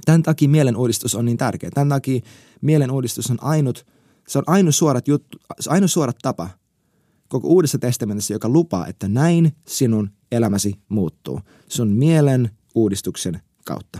Tämän 0.06 0.24
takia 0.24 0.50
mielen 0.50 0.78
uudistus 0.78 1.16
on 1.16 1.26
niin 1.26 1.38
tärkeä. 1.38 1.70
Tämän 1.74 1.90
takia 1.90 2.22
mielen 2.62 2.92
uudistus 2.92 3.32
on 3.32 3.38
ainut, 3.42 3.86
se 4.28 4.38
on 4.38 4.44
ainut 4.48 4.76
suorat, 4.76 5.08
juttu, 5.08 5.38
ainut 5.68 5.92
suorat 5.92 6.18
tapa 6.22 6.50
koko 7.28 7.48
uudessa 7.48 7.80
testamentissa, 7.80 8.34
joka 8.34 8.50
lupaa, 8.50 8.88
että 8.88 9.08
näin 9.08 9.56
sinun 9.68 10.12
elämäsi 10.32 10.74
muuttuu. 10.90 11.40
Sun 11.68 11.90
mielen 11.90 12.50
uudistuksen 12.76 13.42
kautta. 13.66 14.00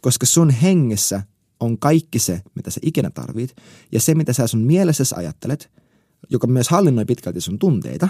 Koska 0.00 0.26
sun 0.26 0.50
hengessä 0.50 1.22
on 1.60 1.78
kaikki 1.78 2.18
se, 2.18 2.42
mitä 2.54 2.70
sä 2.70 2.80
ikinä 2.84 3.10
tarvit, 3.10 3.56
ja 3.92 4.00
se, 4.00 4.14
mitä 4.14 4.32
sä 4.32 4.46
sun 4.46 4.60
mielessäsi 4.60 5.14
ajattelet– 5.14 5.70
joka 6.30 6.46
myös 6.46 6.68
hallinnoi 6.68 7.04
pitkälti 7.04 7.40
sun 7.40 7.58
tunteita, 7.58 8.08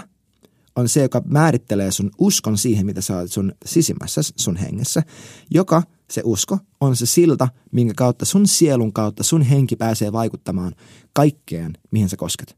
on 0.75 0.89
se, 0.89 1.01
joka 1.01 1.21
määrittelee 1.25 1.91
sun 1.91 2.11
uskon 2.17 2.57
siihen, 2.57 2.85
mitä 2.85 3.01
sä 3.01 3.17
olet 3.17 3.31
sun 3.31 3.53
sisimmässä, 3.65 4.21
sun 4.35 4.55
hengessä, 4.55 5.03
joka 5.51 5.83
se 6.11 6.21
usko 6.25 6.57
on 6.81 6.95
se 6.95 7.05
silta, 7.05 7.47
minkä 7.71 7.93
kautta 7.97 8.25
sun 8.25 8.47
sielun 8.47 8.93
kautta 8.93 9.23
sun 9.23 9.41
henki 9.41 9.75
pääsee 9.75 10.11
vaikuttamaan 10.11 10.75
kaikkeen, 11.13 11.73
mihin 11.91 12.09
sä 12.09 12.17
kosket. 12.17 12.57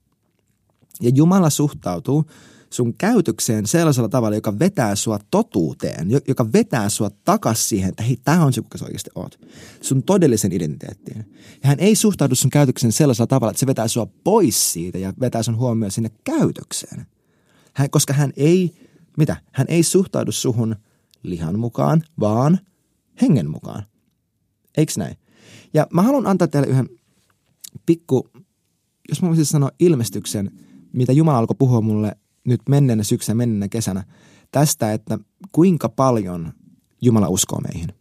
Ja 1.02 1.12
Jumala 1.14 1.50
suhtautuu 1.50 2.26
sun 2.74 2.94
käytökseen 2.98 3.68
sellaisella 3.68 4.10
tavalla, 4.10 4.36
joka 4.36 4.60
vetää 4.60 4.96
sua 4.96 5.20
totuuteen, 5.32 6.08
joka 6.28 6.52
vetää 6.54 6.90
sua 6.90 7.10
takas 7.26 7.70
siihen, 7.70 7.90
että 7.90 8.04
hei, 8.04 8.18
tämä 8.24 8.46
on 8.46 8.54
se, 8.54 8.62
kuka 8.62 8.78
sä 8.78 8.86
oikeasti 8.86 9.10
oot. 9.16 9.40
Sun 9.82 10.04
todellisen 10.04 10.52
identiteettiin. 10.52 11.26
Ja 11.64 11.70
hän 11.70 11.80
ei 11.80 11.96
suhtaudu 11.96 12.36
sun 12.36 12.50
käytökseen 12.50 12.92
sellaisella 12.92 13.28
tavalla, 13.28 13.52
että 13.52 13.60
se 13.60 13.68
vetää 13.68 13.88
sua 13.88 14.08
pois 14.24 14.74
siitä 14.74 14.98
ja 14.98 15.14
vetää 15.20 15.44
sun 15.44 15.58
huomioon 15.58 15.92
sinne 15.92 16.12
käytökseen. 16.24 17.06
Hän, 17.74 17.90
koska 17.90 18.14
hän 18.14 18.34
ei, 18.38 18.76
mitä? 19.18 19.38
Hän 19.52 19.68
ei 19.70 19.84
suhtaudu 19.84 20.32
suhun 20.32 20.76
lihan 21.24 21.60
mukaan, 21.60 22.04
vaan 22.20 22.60
hengen 23.22 23.50
mukaan. 23.50 23.84
Eiks 24.78 24.98
näin? 24.98 25.16
Ja 25.74 25.88
mä 25.94 26.02
haluan 26.02 26.28
antaa 26.28 26.48
teille 26.48 26.68
yhden 26.68 26.90
pikku, 27.86 28.30
jos 29.10 29.22
mä 29.22 29.28
voisin 29.28 29.46
sanoa 29.46 29.72
ilmestyksen, 29.80 30.52
mitä 30.94 31.12
Jumala 31.12 31.38
alkoi 31.38 31.56
puhua 31.60 31.82
mulle 31.82 32.16
nyt 32.44 32.62
menneenä 32.70 33.04
syksynä, 33.04 33.36
menneenä 33.36 33.68
kesänä 33.68 34.04
tästä, 34.52 34.94
että 34.94 35.20
kuinka 35.52 35.90
paljon 35.90 36.54
Jumala 37.02 37.30
uskoo 37.30 37.60
meihin. 37.60 37.94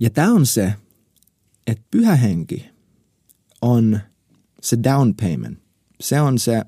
Ja 0.00 0.10
tämä 0.10 0.32
on 0.32 0.46
se, 0.46 0.74
että 1.66 1.84
pyhä 1.90 2.16
henki 2.16 2.66
on 3.62 4.00
se 4.62 4.78
down 4.84 5.14
payment. 5.14 5.58
Se 6.00 6.20
on 6.20 6.38
se, 6.38 6.62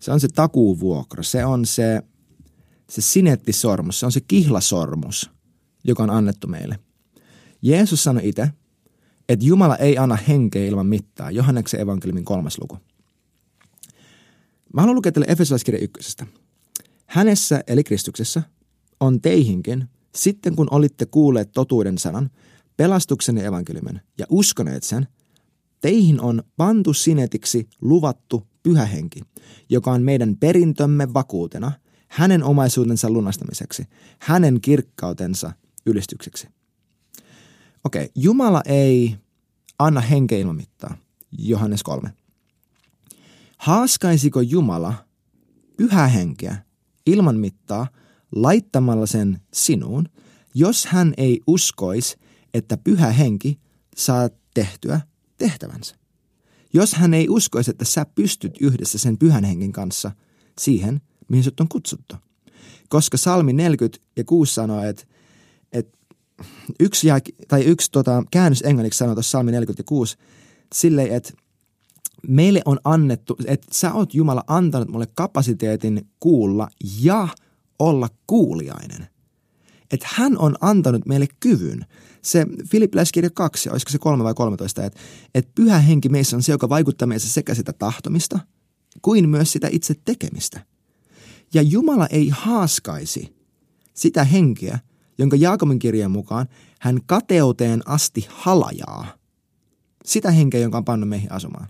se 0.00 0.12
on 0.12 0.20
se 0.20 0.28
takuuvuokra. 0.28 1.22
Se 1.22 1.44
on 1.44 1.66
se, 1.66 2.02
se 2.90 3.00
sinettisormus. 3.00 4.00
Se 4.00 4.06
on 4.06 4.12
se 4.12 4.20
kihlasormus, 4.20 5.30
joka 5.84 6.02
on 6.02 6.10
annettu 6.10 6.46
meille. 6.46 6.78
Jeesus 7.62 8.04
sanoi 8.04 8.28
itse, 8.28 8.50
että 9.28 9.44
Jumala 9.44 9.76
ei 9.76 9.98
anna 9.98 10.18
henkeä 10.28 10.66
ilman 10.66 10.86
mittaa. 10.86 11.30
Johanneksen 11.30 11.80
evankeliumin 11.80 12.24
kolmas 12.24 12.58
luku. 12.60 12.78
Mä 14.76 14.82
haluan 14.82 14.96
lukea 14.96 15.12
teille 15.12 15.32
Efesolaiskirja 15.32 15.80
ykkösestä. 15.80 16.26
Hänessä, 17.06 17.64
eli 17.66 17.84
Kristuksessa, 17.84 18.42
on 19.00 19.20
teihinkin, 19.20 19.84
sitten 20.14 20.56
kun 20.56 20.68
olitte 20.70 21.06
kuulleet 21.06 21.52
totuuden 21.52 21.98
sanan, 21.98 22.30
pelastuksen 22.76 23.36
ja 23.36 23.44
evankeliumin, 23.44 24.00
ja 24.18 24.26
uskoneet 24.30 24.82
sen, 24.82 25.08
teihin 25.80 26.20
on 26.20 26.42
pantu 26.56 26.92
sinetiksi 26.92 27.68
luvattu 27.80 28.46
pyhähenki, 28.62 29.20
joka 29.68 29.92
on 29.92 30.02
meidän 30.02 30.36
perintömme 30.36 31.14
vakuutena, 31.14 31.72
hänen 32.08 32.44
omaisuutensa 32.44 33.10
lunastamiseksi, 33.10 33.84
hänen 34.18 34.60
kirkkautensa 34.60 35.52
ylistykseksi. 35.86 36.48
Okei, 37.84 38.10
Jumala 38.14 38.62
ei 38.66 39.16
anna 39.78 40.00
henkeä 40.00 40.38
ilman 40.38 40.56
mittaa. 40.56 40.96
Johannes 41.38 41.82
3. 41.82 42.12
Haaskaisiko 43.56 44.40
Jumala 44.40 44.94
pyhähenkeä 45.76 46.56
ilman 47.06 47.36
mittaa 47.36 47.86
laittamalla 48.34 49.06
sen 49.06 49.40
sinuun, 49.52 50.08
jos 50.54 50.86
hän 50.86 51.14
ei 51.16 51.40
uskoisi, 51.46 52.16
että 52.54 52.76
pyhä 52.76 53.10
henki 53.10 53.60
saa 53.96 54.28
tehtyä 54.54 55.00
tehtävänsä? 55.38 55.96
Jos 56.74 56.94
hän 56.94 57.14
ei 57.14 57.28
uskoisi, 57.28 57.70
että 57.70 57.84
sä 57.84 58.06
pystyt 58.14 58.58
yhdessä 58.60 58.98
sen 58.98 59.18
pyhän 59.18 59.44
hengen 59.44 59.72
kanssa 59.72 60.10
siihen, 60.60 61.00
mihin 61.28 61.44
sut 61.44 61.60
on 61.60 61.68
kutsuttu. 61.68 62.16
Koska 62.88 63.16
salmi 63.16 63.52
40 63.52 63.98
ja 64.16 64.24
6 64.24 64.54
sanoo, 64.54 64.82
että, 64.84 65.04
että 65.72 65.98
yksi, 66.80 67.08
tai 67.48 67.64
yksi 67.64 67.90
tota, 67.92 68.24
käännös 68.30 68.62
englanniksi 68.62 68.98
sanoo 68.98 69.14
tuossa 69.14 69.30
salmi 69.30 69.52
46 69.52 70.16
silleen, 70.74 71.14
että 71.14 71.32
meille 72.28 72.62
on 72.64 72.78
annettu, 72.84 73.36
että 73.46 73.66
sä 73.72 73.92
oot 73.92 74.14
Jumala 74.14 74.44
antanut 74.46 74.88
mulle 74.88 75.06
kapasiteetin 75.14 76.08
kuulla 76.20 76.68
ja 77.00 77.28
olla 77.78 78.08
kuuliainen. 78.26 79.06
Että 79.90 80.08
hän 80.10 80.38
on 80.38 80.56
antanut 80.60 81.06
meille 81.06 81.26
kyvyn. 81.40 81.86
Se 82.22 82.46
Filippiläiskirja 82.70 83.30
2, 83.30 83.70
olisiko 83.70 83.90
se 83.90 83.98
3 83.98 84.24
vai 84.24 84.34
13, 84.34 84.84
että, 84.84 85.00
että 85.34 85.52
pyhä 85.54 85.78
henki 85.78 86.08
meissä 86.08 86.36
on 86.36 86.42
se, 86.42 86.52
joka 86.52 86.68
vaikuttaa 86.68 87.06
meissä 87.06 87.28
sekä 87.28 87.54
sitä 87.54 87.72
tahtomista 87.72 88.38
kuin 89.02 89.28
myös 89.28 89.52
sitä 89.52 89.68
itse 89.70 89.94
tekemistä. 90.04 90.60
Ja 91.54 91.62
Jumala 91.62 92.06
ei 92.06 92.28
haaskaisi 92.28 93.36
sitä 93.94 94.24
henkeä, 94.24 94.78
jonka 95.18 95.36
Jaakobin 95.36 95.78
kirjan 95.78 96.10
mukaan 96.10 96.46
hän 96.80 96.98
kateuteen 97.06 97.88
asti 97.88 98.26
halajaa 98.28 99.06
sitä 100.04 100.30
henkeä, 100.30 100.60
jonka 100.60 100.78
on 100.78 100.84
pannut 100.84 101.08
meihin 101.08 101.32
asumaan. 101.32 101.68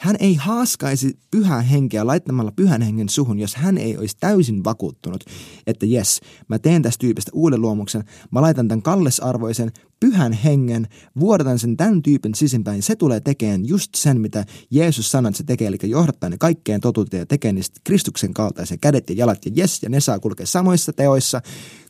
Hän 0.00 0.16
ei 0.20 0.34
haaskaisi 0.34 1.18
pyhää 1.30 1.60
henkeä 1.60 2.06
laittamalla 2.06 2.52
pyhän 2.52 2.82
hengen 2.82 3.08
suhun, 3.08 3.38
jos 3.38 3.54
hän 3.54 3.78
ei 3.78 3.96
olisi 3.98 4.16
täysin 4.20 4.64
vakuuttunut, 4.64 5.24
että 5.66 5.86
jes, 5.86 6.20
mä 6.48 6.58
teen 6.58 6.82
tästä 6.82 7.00
tyypistä 7.00 7.30
uuden 7.34 7.60
luomuksen, 7.60 8.04
mä 8.30 8.40
laitan 8.40 8.68
tämän 8.68 8.82
kallesarvoisen 8.82 9.72
pyhän 10.00 10.32
hengen, 10.32 10.88
vuodatan 11.20 11.58
sen 11.58 11.76
tämän 11.76 12.02
tyypin 12.02 12.34
sisimpään, 12.34 12.82
se 12.82 12.96
tulee 12.96 13.20
tekemään 13.20 13.68
just 13.68 13.94
sen, 13.94 14.20
mitä 14.20 14.44
Jeesus 14.70 15.10
sanoi, 15.10 15.28
että 15.28 15.38
se 15.38 15.44
tekee, 15.44 15.68
eli 15.68 15.78
johdattaa 15.82 16.30
ne 16.30 16.38
kaikkeen 16.38 16.80
totuuteen 16.80 17.18
ja 17.18 17.26
tekee 17.26 17.52
niistä 17.52 17.80
Kristuksen 17.84 18.34
kaltaisen 18.34 18.80
kädet 18.80 19.10
ja 19.10 19.16
jalat 19.16 19.46
ja 19.46 19.52
jes, 19.54 19.82
ja 19.82 19.88
ne 19.88 20.00
saa 20.00 20.18
kulkea 20.18 20.46
samoissa 20.46 20.92
teoissa 20.92 21.40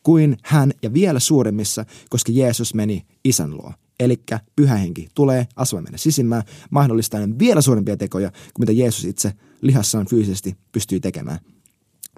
kuin 0.02 0.36
hän 0.42 0.72
ja 0.82 0.92
vielä 0.92 1.20
suuremmissa, 1.20 1.84
koska 2.08 2.32
Jeesus 2.32 2.74
meni 2.74 3.06
isän 3.24 3.50
luo. 3.50 3.72
Eli 4.00 4.22
pyhä 4.56 4.76
henki 4.76 5.08
tulee 5.14 5.46
asumaan 5.56 5.84
meidän 5.84 5.98
sisimmään, 5.98 6.42
mahdollistaen 6.70 7.38
vielä 7.38 7.60
suurempia 7.60 7.96
tekoja 7.96 8.30
kuin 8.30 8.62
mitä 8.62 8.72
Jeesus 8.72 9.04
itse 9.04 9.32
lihassaan 9.60 10.06
fyysisesti 10.06 10.56
pystyy 10.72 11.00
tekemään. 11.00 11.38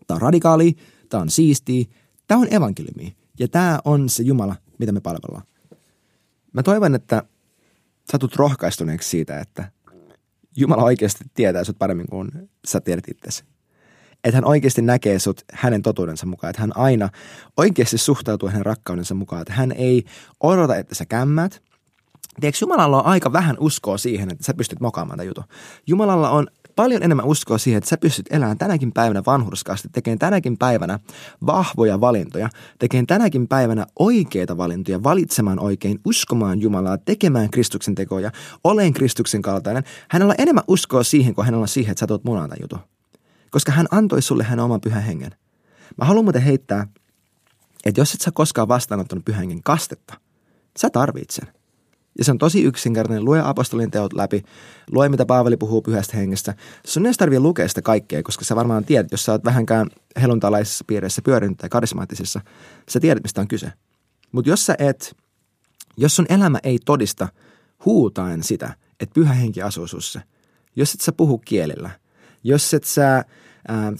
Tämä 0.07 0.16
on 0.16 0.23
radikaali, 0.23 0.77
tämä 1.09 1.21
on 1.21 1.31
siistiä, 1.31 1.85
tämä 2.27 2.40
on 2.40 2.55
evankeliumi 2.55 3.16
ja 3.38 3.49
tämä 3.49 3.79
on 3.85 4.09
se 4.09 4.23
Jumala, 4.23 4.57
mitä 4.79 4.92
me 4.92 5.01
palvellaan. 5.01 5.47
Mä 6.53 6.62
toivon, 6.62 6.95
että 6.95 7.23
sä 8.12 8.18
tulet 8.18 8.37
rohkaistuneeksi 8.37 9.09
siitä, 9.09 9.40
että 9.40 9.71
Jumala 10.57 10.83
oikeasti 10.83 11.25
tietää 11.35 11.64
sut 11.64 11.79
paremmin 11.79 12.07
kuin 12.07 12.31
sä 12.64 12.81
tiedät 12.81 13.05
itsesi. 13.09 13.45
Että 14.25 14.37
hän 14.37 14.45
oikeasti 14.45 14.83
näkee 14.83 15.18
sut 15.18 15.45
hänen 15.53 15.83
totuudensa 15.83 16.27
mukaan. 16.27 16.51
Että 16.51 16.62
hän 16.62 16.77
aina 16.77 17.09
oikeasti 17.57 17.99
suhtautuu 17.99 18.49
hänen 18.49 18.66
rakkaudensa 18.66 19.14
mukaan. 19.14 19.42
Että 19.42 19.53
hän 19.53 19.73
ei 19.73 20.05
odota, 20.40 20.77
että 20.77 20.95
sä 20.95 21.07
kämmät, 21.07 21.62
Tiedätkö, 22.40 22.59
Jumalalla 22.64 22.99
on 23.03 23.07
aika 23.07 23.33
vähän 23.33 23.57
uskoa 23.61 23.99
siihen, 23.99 24.31
että 24.33 24.45
sä 24.45 24.55
pystyt 24.55 24.81
mokaamaan 24.81 25.18
tämän 25.18 25.27
jutun. 25.27 25.45
Jumalalla 25.87 26.31
on 26.31 26.47
paljon 26.77 27.03
enemmän 27.03 27.27
uskoa 27.27 27.59
siihen, 27.59 27.79
että 27.79 27.90
sä 27.90 27.97
pystyt 27.97 28.27
elämään 28.31 28.59
tänäkin 28.59 28.92
päivänä 28.92 29.23
vanhurskaasti, 29.27 29.88
tekemään 29.92 30.18
tänäkin 30.18 30.59
päivänä 30.59 30.99
vahvoja 31.47 32.01
valintoja, 32.01 32.49
tekemään 32.79 33.07
tänäkin 33.07 33.49
päivänä 33.49 33.87
oikeita 33.99 34.57
valintoja, 34.57 35.03
valitsemaan 35.03 35.59
oikein, 35.61 36.01
uskomaan 36.05 36.61
Jumalaa, 36.61 36.99
tekemään 36.99 37.51
Kristuksen 37.51 37.95
tekoja, 37.95 38.31
olen 38.64 38.92
Kristuksen 38.92 39.42
kaltainen. 39.42 39.85
Hänellä 40.11 40.31
on 40.31 40.40
enemmän 40.40 40.64
uskoa 40.68 41.03
siihen, 41.03 41.35
kuin 41.35 41.45
hänellä 41.45 41.62
on 41.62 41.68
siihen, 41.68 41.92
että 41.92 42.01
sä 42.01 42.07
tuot 42.07 42.25
munaan 42.25 42.51
jutun. 42.61 42.81
Koska 43.51 43.73
hän 43.73 43.87
antoi 43.90 44.23
sulle 44.23 44.45
hänen 44.45 44.64
oman 44.64 44.81
pyhän 44.81 45.03
hengen. 45.03 45.35
Mä 45.97 46.05
haluan 46.05 46.25
muuten 46.25 46.42
heittää, 46.42 46.87
että 47.85 48.01
jos 48.01 48.14
et 48.14 48.21
sä 48.21 48.31
koskaan 48.35 48.68
vastaanottanut 48.68 49.25
pyhän 49.25 49.40
hengen 49.40 49.62
kastetta, 49.62 50.14
sä 50.79 50.90
tarvitset 50.90 51.31
sen. 51.31 51.62
Ja 52.18 52.25
se 52.25 52.31
on 52.31 52.38
tosi 52.38 52.62
yksinkertainen. 52.62 53.25
Lue 53.25 53.40
apostolin 53.44 53.90
teot 53.90 54.12
läpi. 54.12 54.42
Lue, 54.90 55.09
mitä 55.09 55.27
Paavali 55.27 55.57
puhuu 55.57 55.83
pyhästä 55.83 56.16
hengestä. 56.16 56.55
Sun 56.87 57.07
ei 57.07 57.12
tarvitse 57.12 57.40
lukea 57.40 57.68
sitä 57.68 57.83
kaikkea, 57.83 58.22
koska 58.22 58.44
sä 58.44 58.57
varmaan 58.57 58.85
tiedät, 58.85 59.12
jos 59.12 59.25
sä 59.25 59.33
oot 59.33 59.44
vähänkään 59.44 59.90
heluntalaisissa 60.20 60.85
piireissä 60.87 61.22
pyörinyt 61.22 61.59
tai 61.59 61.68
karismaattisissa, 61.68 62.40
sä 62.90 63.01
tiedät, 63.01 63.22
mistä 63.22 63.40
on 63.40 63.48
kyse. 63.48 63.72
Mutta 64.33 64.51
jos 64.51 64.66
sä 64.66 64.75
et, 64.79 65.16
jos 65.96 66.16
sun 66.16 66.27
elämä 66.29 66.59
ei 66.62 66.79
todista 66.85 67.29
huutaen 67.85 68.42
sitä, 68.42 68.75
että 69.01 69.14
pyhä 69.14 69.33
henki 69.35 69.62
asuu 69.62 69.87
sussa, 69.87 70.20
jos 70.77 70.94
et 70.94 71.01
sä 71.01 71.12
puhu 71.12 71.38
kielillä, 71.38 71.90
jos 72.44 72.75
et 72.75 72.85
sä 72.85 73.25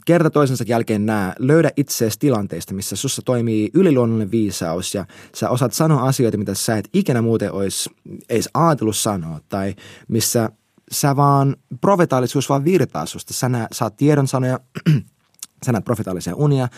kerta 0.07 0.31
toisensa 0.31 0.65
jälkeen 0.67 1.07
nää, 1.07 1.35
löydä 1.39 1.71
itseesi 1.77 2.19
tilanteista, 2.19 2.75
missä 2.75 2.97
sussa 2.97 3.23
toimii 3.25 3.71
yliluonnollinen 3.75 4.31
viisaus 4.31 4.95
ja 4.95 5.07
sä 5.35 5.51
osaat 5.51 5.73
sanoa 5.73 6.03
asioita, 6.03 6.39
mitä 6.39 6.55
sä 6.55 6.77
et 6.77 6.89
ikinä 6.93 7.23
muuten 7.23 7.53
olisi 7.53 7.91
edes 8.29 8.49
ajatellut 8.55 8.97
sanoa 8.97 9.41
tai 9.49 9.75
missä 10.09 10.51
sä 10.91 11.17
vaan, 11.17 11.57
profetaalisuus 11.81 12.49
vaan 12.49 12.65
virtaa 12.65 13.07
susta. 13.07 13.35
Sä 13.35 13.51
saat 13.73 13.97
tiedon 13.97 14.29
sanoja, 14.29 14.61
sä 15.67 15.73
näet 15.73 15.85
profetaalisia 15.85 16.35
unia, 16.35 16.69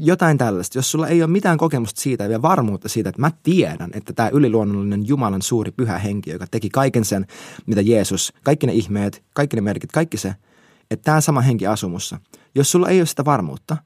jotain 0.00 0.38
tällaista. 0.38 0.78
Jos 0.78 0.90
sulla 0.90 1.08
ei 1.08 1.22
ole 1.22 1.30
mitään 1.30 1.58
kokemusta 1.58 2.00
siitä 2.00 2.24
ja 2.24 2.42
varmuutta 2.42 2.88
siitä, 2.88 3.08
että 3.08 3.20
mä 3.20 3.30
tiedän, 3.42 3.90
että 3.92 4.12
tämä 4.12 4.28
yliluonnollinen 4.28 5.08
Jumalan 5.08 5.42
suuri 5.42 5.70
pyhä 5.70 5.98
henki, 5.98 6.30
joka 6.30 6.46
teki 6.50 6.70
kaiken 6.70 7.04
sen, 7.04 7.26
mitä 7.66 7.80
Jeesus, 7.80 8.32
kaikki 8.42 8.66
ne 8.66 8.72
ihmeet, 8.72 9.22
kaikki 9.34 9.56
ne 9.56 9.60
merkit, 9.60 9.92
kaikki 9.92 10.16
se– 10.16 10.34
että 10.90 11.04
tämä 11.04 11.20
sama 11.20 11.40
henki 11.40 11.66
asumussa. 11.66 12.20
Jos 12.54 12.70
sulla 12.70 12.88
ei 12.88 13.00
ole 13.00 13.06
sitä 13.06 13.24
varmuutta, 13.24 13.76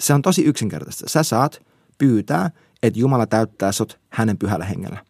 se 0.00 0.14
on 0.14 0.22
tosi 0.22 0.44
yksinkertaista. 0.44 1.08
Sä 1.08 1.22
saat 1.22 1.62
pyytää, 1.98 2.50
että 2.82 3.00
Jumala 3.00 3.26
täyttää 3.26 3.72
sut 3.72 3.98
hänen 4.10 4.38
pyhällä 4.38 4.64
hengellä. 4.64 5.04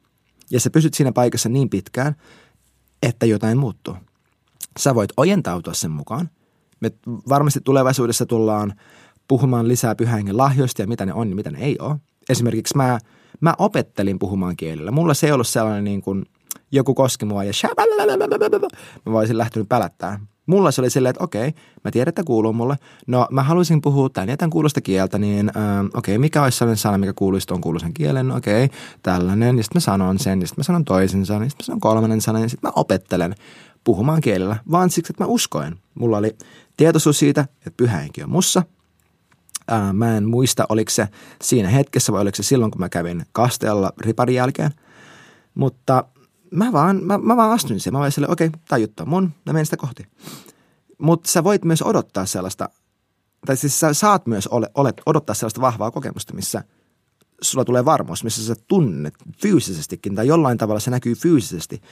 Ja 0.51 0.61
sä 0.61 0.71
pysyt 0.71 0.95
siinä 0.95 1.13
paikassa 1.13 1.49
niin 1.49 1.71
pitkään, 1.71 2.15
että 3.03 3.27
jotain 3.27 3.59
muuttuu. 3.59 3.97
Sä 4.79 4.95
voit 4.95 5.11
ojentautua 5.17 5.75
sen 5.75 5.91
mukaan. 5.91 6.31
Me 6.81 6.91
varmasti 7.29 7.61
tulevaisuudessa 7.65 8.27
tullaan 8.27 8.73
puhumaan 9.29 9.69
lisää 9.69 9.95
pyhän 9.95 10.37
lahjoista 10.37 10.83
ja 10.83 10.89
mitä 10.89 11.07
ne 11.07 11.13
on 11.15 11.29
ja 11.29 11.37
mitä 11.37 11.51
ne 11.51 11.59
ei 11.59 11.77
ole. 11.79 11.97
Esimerkiksi 12.29 12.77
mä, 12.77 12.99
mä 13.41 13.55
opettelin 13.59 14.19
puhumaan 14.19 14.57
kielellä. 14.57 14.91
Mulla 14.91 15.15
se 15.15 15.27
ei 15.27 15.33
ollut 15.33 15.49
sellainen 15.49 15.85
niin 15.85 16.03
kuin 16.03 16.27
joku 16.73 16.95
koski 16.95 17.25
mua 17.25 17.45
ja 17.45 17.53
mä 19.07 19.13
voisin 19.13 19.39
lähtenyt 19.39 19.69
pälättää. 19.69 20.21
Mulla 20.51 20.71
se 20.71 20.81
oli 20.81 20.91
silleen, 20.91 21.11
että 21.11 21.25
okei, 21.25 21.55
mä 21.85 21.91
tiedän, 21.91 22.09
että 22.09 22.25
kuuluu 22.25 22.53
mulle. 22.53 22.77
No 23.07 23.29
mä 23.31 23.43
haluaisin 23.43 23.81
puhua 23.81 24.09
tämän 24.09 24.29
ja 24.29 24.37
tämän 24.37 24.51
kuulosta 24.51 24.81
kieltä, 24.81 25.19
niin 25.19 25.49
äh, 25.57 25.87
okei, 25.95 26.19
mikä 26.19 26.43
olisi 26.43 26.59
sellainen 26.59 26.77
sana, 26.77 26.99
mikä 26.99 27.13
kuuluisi 27.13 27.47
tuon 27.47 27.61
kuuluisen 27.61 27.95
kielen? 27.95 28.29
No, 28.29 28.37
okei, 28.37 28.71
tällainen. 29.03 29.57
Ja 29.57 29.63
sitten 29.63 29.77
mä 29.77 29.81
sanon 29.81 30.19
sen, 30.19 30.41
ja 30.41 30.47
sitten 30.47 30.61
mä 30.61 30.65
sanon 30.65 30.85
toisen 30.85 31.27
sanan, 31.27 31.43
ja 31.43 31.51
sitten 31.51 31.65
mä 31.65 31.67
sanon 31.67 31.81
kolmannen 31.81 32.21
sanan, 32.21 32.43
ja 32.43 32.49
sitten 32.49 32.69
mä 32.69 32.73
opettelen 32.77 33.35
puhumaan 33.85 34.21
kielellä, 34.21 34.57
vaan 34.71 34.91
siksi, 34.91 35.13
että 35.13 35.25
mä 35.25 35.29
uskoin. 35.29 35.79
Mulla 35.95 36.19
oli 36.19 36.37
tietoisuus 36.77 37.19
siitä, 37.19 37.41
että 37.41 37.77
pyhä 37.77 37.99
henki 37.99 38.23
on 38.23 38.31
mussa. 38.31 38.63
Äh, 39.73 39.93
mä 39.93 40.17
en 40.17 40.29
muista, 40.29 40.67
oliko 40.69 40.91
se 40.91 41.09
siinä 41.43 41.69
hetkessä 41.69 42.13
vai 42.13 42.23
oliko 42.23 42.37
se 42.37 42.43
silloin, 42.43 42.71
kun 42.71 42.81
mä 42.81 42.89
kävin 42.89 43.27
kasteella 43.33 43.93
riparin 44.01 44.37
jälkeen. 44.37 44.71
Mutta 45.55 46.05
mä 46.51 46.73
vaan, 46.73 47.05
mä, 47.05 47.19
mä 47.19 47.37
vaan 47.37 47.53
astuin 47.53 47.81
siihen. 47.81 47.93
Mä 47.93 48.01
olin 48.01 48.13
silleen, 48.13 48.33
okei, 48.33 48.47
okay, 48.47 48.61
tämä 48.69 48.79
juttu 48.79 49.03
on 49.03 49.09
mun, 49.09 49.33
mä 49.47 49.53
menen 49.53 49.67
sitä 49.67 49.77
kohti. 49.77 50.07
Mutta 50.99 51.31
sä 51.31 51.45
voit 51.45 51.65
myös 51.65 51.83
odottaa 51.83 52.27
sellaista, 52.27 52.69
tai 53.47 53.57
siis 53.57 53.81
sä 53.81 53.95
saat 53.95 54.27
myös 54.27 54.47
ole, 54.47 54.71
olet, 54.75 55.01
odottaa 55.07 55.35
sellaista 55.35 55.61
vahvaa 55.61 55.91
kokemusta, 55.91 56.35
missä 56.35 56.65
sulla 57.43 57.65
tulee 57.65 57.85
varmuus, 57.85 58.25
missä 58.25 58.47
sä 58.47 58.55
tunnet 58.69 59.15
fyysisestikin 59.43 60.15
tai 60.15 60.27
jollain 60.27 60.59
tavalla 60.59 60.81
se 60.81 60.91
näkyy 60.91 61.15
fyysisesti, 61.15 61.83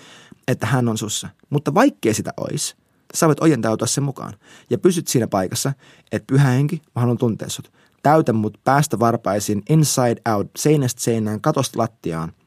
että 0.49 0.67
hän 0.67 0.89
on 0.89 0.99
sussa. 0.99 1.29
Mutta 1.51 1.75
vaikkei 1.75 2.15
sitä 2.15 2.33
olisi, 2.37 2.77
sä 3.15 3.27
voit 3.27 3.41
ojentautua 3.41 3.87
sen 3.87 4.05
mukaan 4.05 4.35
ja 4.71 4.79
pysyt 4.79 5.09
siinä 5.09 5.27
paikassa, 5.27 5.73
että 6.13 6.27
pyhä 6.27 6.49
henki, 6.49 6.83
mä 6.95 7.01
haluan 7.01 7.19
tuntea 7.19 7.49
sut. 7.49 7.73
Täytä 8.03 8.33
mut 8.33 8.59
päästä 8.65 8.99
varpaisin 8.99 9.63
inside 9.69 10.21
out, 10.35 10.51
seinästä 10.57 11.03
seinään, 11.03 11.41
katosta 11.41 11.79
lattiaan– 11.79 12.33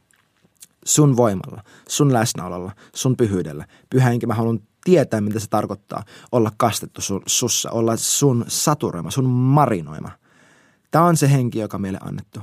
sun 0.85 1.17
voimalla, 1.17 1.63
sun 1.89 2.13
läsnäololla, 2.13 2.71
sun 2.95 3.17
pyhyydellä. 3.17 3.65
Pyhä 3.89 4.09
henki, 4.09 4.27
mä 4.27 4.33
haluan 4.33 4.59
tietää, 4.83 5.21
mitä 5.21 5.39
se 5.39 5.47
tarkoittaa 5.49 6.03
olla 6.31 6.51
kastettu 6.57 7.01
sun, 7.01 7.21
sussa, 7.25 7.71
olla 7.71 7.97
sun 7.97 8.45
saturoima, 8.47 9.11
sun 9.11 9.25
marinoima. 9.29 10.11
Tämä 10.91 11.05
on 11.05 11.17
se 11.17 11.31
henki, 11.31 11.59
joka 11.59 11.77
meille 11.77 11.99
annettu. 12.01 12.39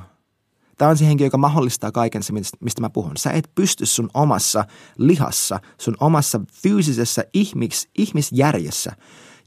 Tämä 0.79 0.91
on 0.91 0.97
se 0.97 1.07
henki, 1.07 1.25
joka 1.25 1.39
mahdollistaa 1.39 1.93
kaiken 1.93 2.23
se, 2.23 2.33
mistä 2.33 2.81
mä 2.81 2.91
puhun. 2.91 3.17
Sä 3.17 3.31
et 3.31 3.51
pysty 3.55 3.87
sun 3.87 4.11
omassa 4.15 4.65
lihassa, 4.99 5.61
sun 5.79 5.97
omassa 6.01 6.41
fyysisessä 6.63 7.25
ihmis, 7.35 7.89
ihmisjärjessä 7.99 8.93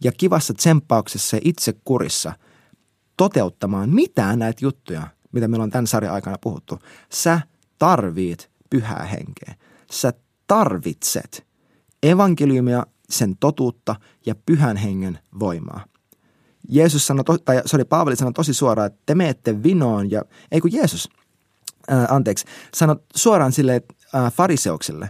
ja 0.04 0.12
kivassa 0.12 0.54
tsemppauksessa 0.54 1.38
ja 1.38 1.41
itsekurissa 1.45 2.34
toteuttamaan 3.17 3.89
mitään 3.89 4.39
näitä 4.39 4.65
juttuja, 4.65 5.08
mitä 5.32 5.47
meillä 5.47 5.63
on 5.63 5.69
tämän 5.69 5.88
sarjan 5.88 6.13
aikana 6.13 6.38
puhuttu. 6.41 6.80
Sä 7.13 7.41
tarvit 7.80 8.51
pyhää 8.71 9.05
henkeä. 9.05 9.55
Sä 9.91 10.13
tarvitset 10.47 11.45
evankeliumia, 12.03 12.86
sen 13.10 13.38
totuutta 13.38 13.95
ja 14.25 14.36
pyhän 14.45 14.77
hengen 14.77 15.19
voimaa. 15.39 15.86
Jeesus 16.69 17.07
sanoi, 17.07 17.23
tai 17.45 17.62
sorry, 17.65 17.86
Paavali 17.86 18.15
sanoi 18.15 18.34
tosi 18.34 18.53
suoraan, 18.53 18.88
että 18.88 18.99
te 19.05 19.15
meette 19.15 19.63
vinoon 19.63 20.12
ja, 20.12 20.21
ei 20.51 20.62
kun 20.62 20.73
Jeesus, 20.73 21.10
ää, 21.88 22.07
anteeksi, 22.10 22.45
sanoi 22.73 22.95
suoraan 23.15 23.51
sille 23.51 23.81
ää, 24.13 24.31
fariseukselle, 24.31 25.10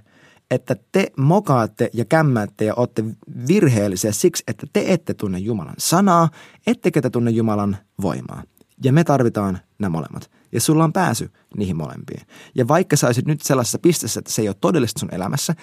että 0.51 0.75
te 0.91 1.11
mokaatte 1.17 1.89
ja 1.93 2.05
kämmäätte 2.05 2.65
ja 2.65 2.73
olette 2.75 3.03
virheellisiä 3.47 4.11
siksi, 4.11 4.43
että 4.47 4.67
te 4.73 4.83
ette 4.87 5.13
tunne 5.13 5.39
Jumalan 5.39 5.75
sanaa, 5.77 6.29
ettekä 6.67 7.01
te 7.01 7.09
tunne 7.09 7.31
Jumalan 7.31 7.77
voimaa. 8.01 8.43
Ja 8.83 8.93
me 8.93 9.03
tarvitaan 9.03 9.59
nämä 9.79 9.89
molemmat. 9.89 10.31
Ja 10.51 10.61
sulla 10.61 10.83
on 10.83 10.93
pääsy 10.93 11.31
niihin 11.57 11.75
molempiin. 11.77 12.21
Ja 12.55 12.67
vaikka 12.67 12.95
sä 12.95 13.07
olisit 13.07 13.25
nyt 13.25 13.41
sellaisessa 13.41 13.79
pisteessä, 13.79 14.19
että 14.19 14.31
se 14.31 14.41
ei 14.41 14.47
ole 14.47 14.55
todellista 14.61 14.99
sun 14.99 15.13
elämässä, 15.13 15.55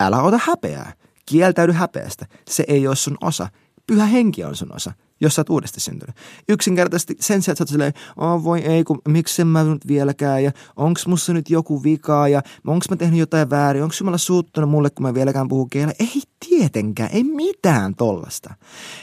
älä 0.00 0.22
ota 0.22 0.40
häpeää. 0.44 0.92
Kieltäydy 1.26 1.72
häpeästä. 1.72 2.26
Se 2.48 2.64
ei 2.68 2.86
ole 2.86 2.96
sun 2.96 3.16
osa. 3.20 3.48
Pyhä 3.90 4.06
henki 4.06 4.44
on 4.44 4.56
sun 4.56 4.76
osa 4.76 4.92
jos 5.20 5.34
sä 5.34 5.40
oot 5.40 5.50
uudesti 5.50 5.80
syntynyt. 5.80 6.16
Yksinkertaisesti 6.48 7.16
sen 7.20 7.42
sijaan, 7.42 7.56
että 7.60 7.74
sä 7.78 7.84
oot 8.16 8.34
oh, 8.34 8.44
voi 8.44 8.60
ei, 8.60 8.84
kun 8.84 8.98
miksi 9.08 9.44
mä 9.44 9.64
nyt 9.64 9.86
vieläkään, 9.86 10.44
ja 10.44 10.52
onks 10.76 11.06
mussa 11.06 11.32
nyt 11.32 11.50
joku 11.50 11.82
vika, 11.82 12.28
ja 12.28 12.42
onks 12.66 12.90
mä 12.90 12.96
tehnyt 12.96 13.18
jotain 13.18 13.50
väärin, 13.50 13.82
onks 13.82 14.00
Jumala 14.00 14.18
suuttunut 14.18 14.70
mulle, 14.70 14.90
kun 14.90 15.06
mä 15.06 15.14
vieläkään 15.14 15.48
puhu 15.48 15.66
kielellä. 15.66 15.94
Ei 15.98 16.22
tietenkään, 16.48 17.10
ei 17.12 17.24
mitään 17.24 17.94
tollasta. 17.94 18.54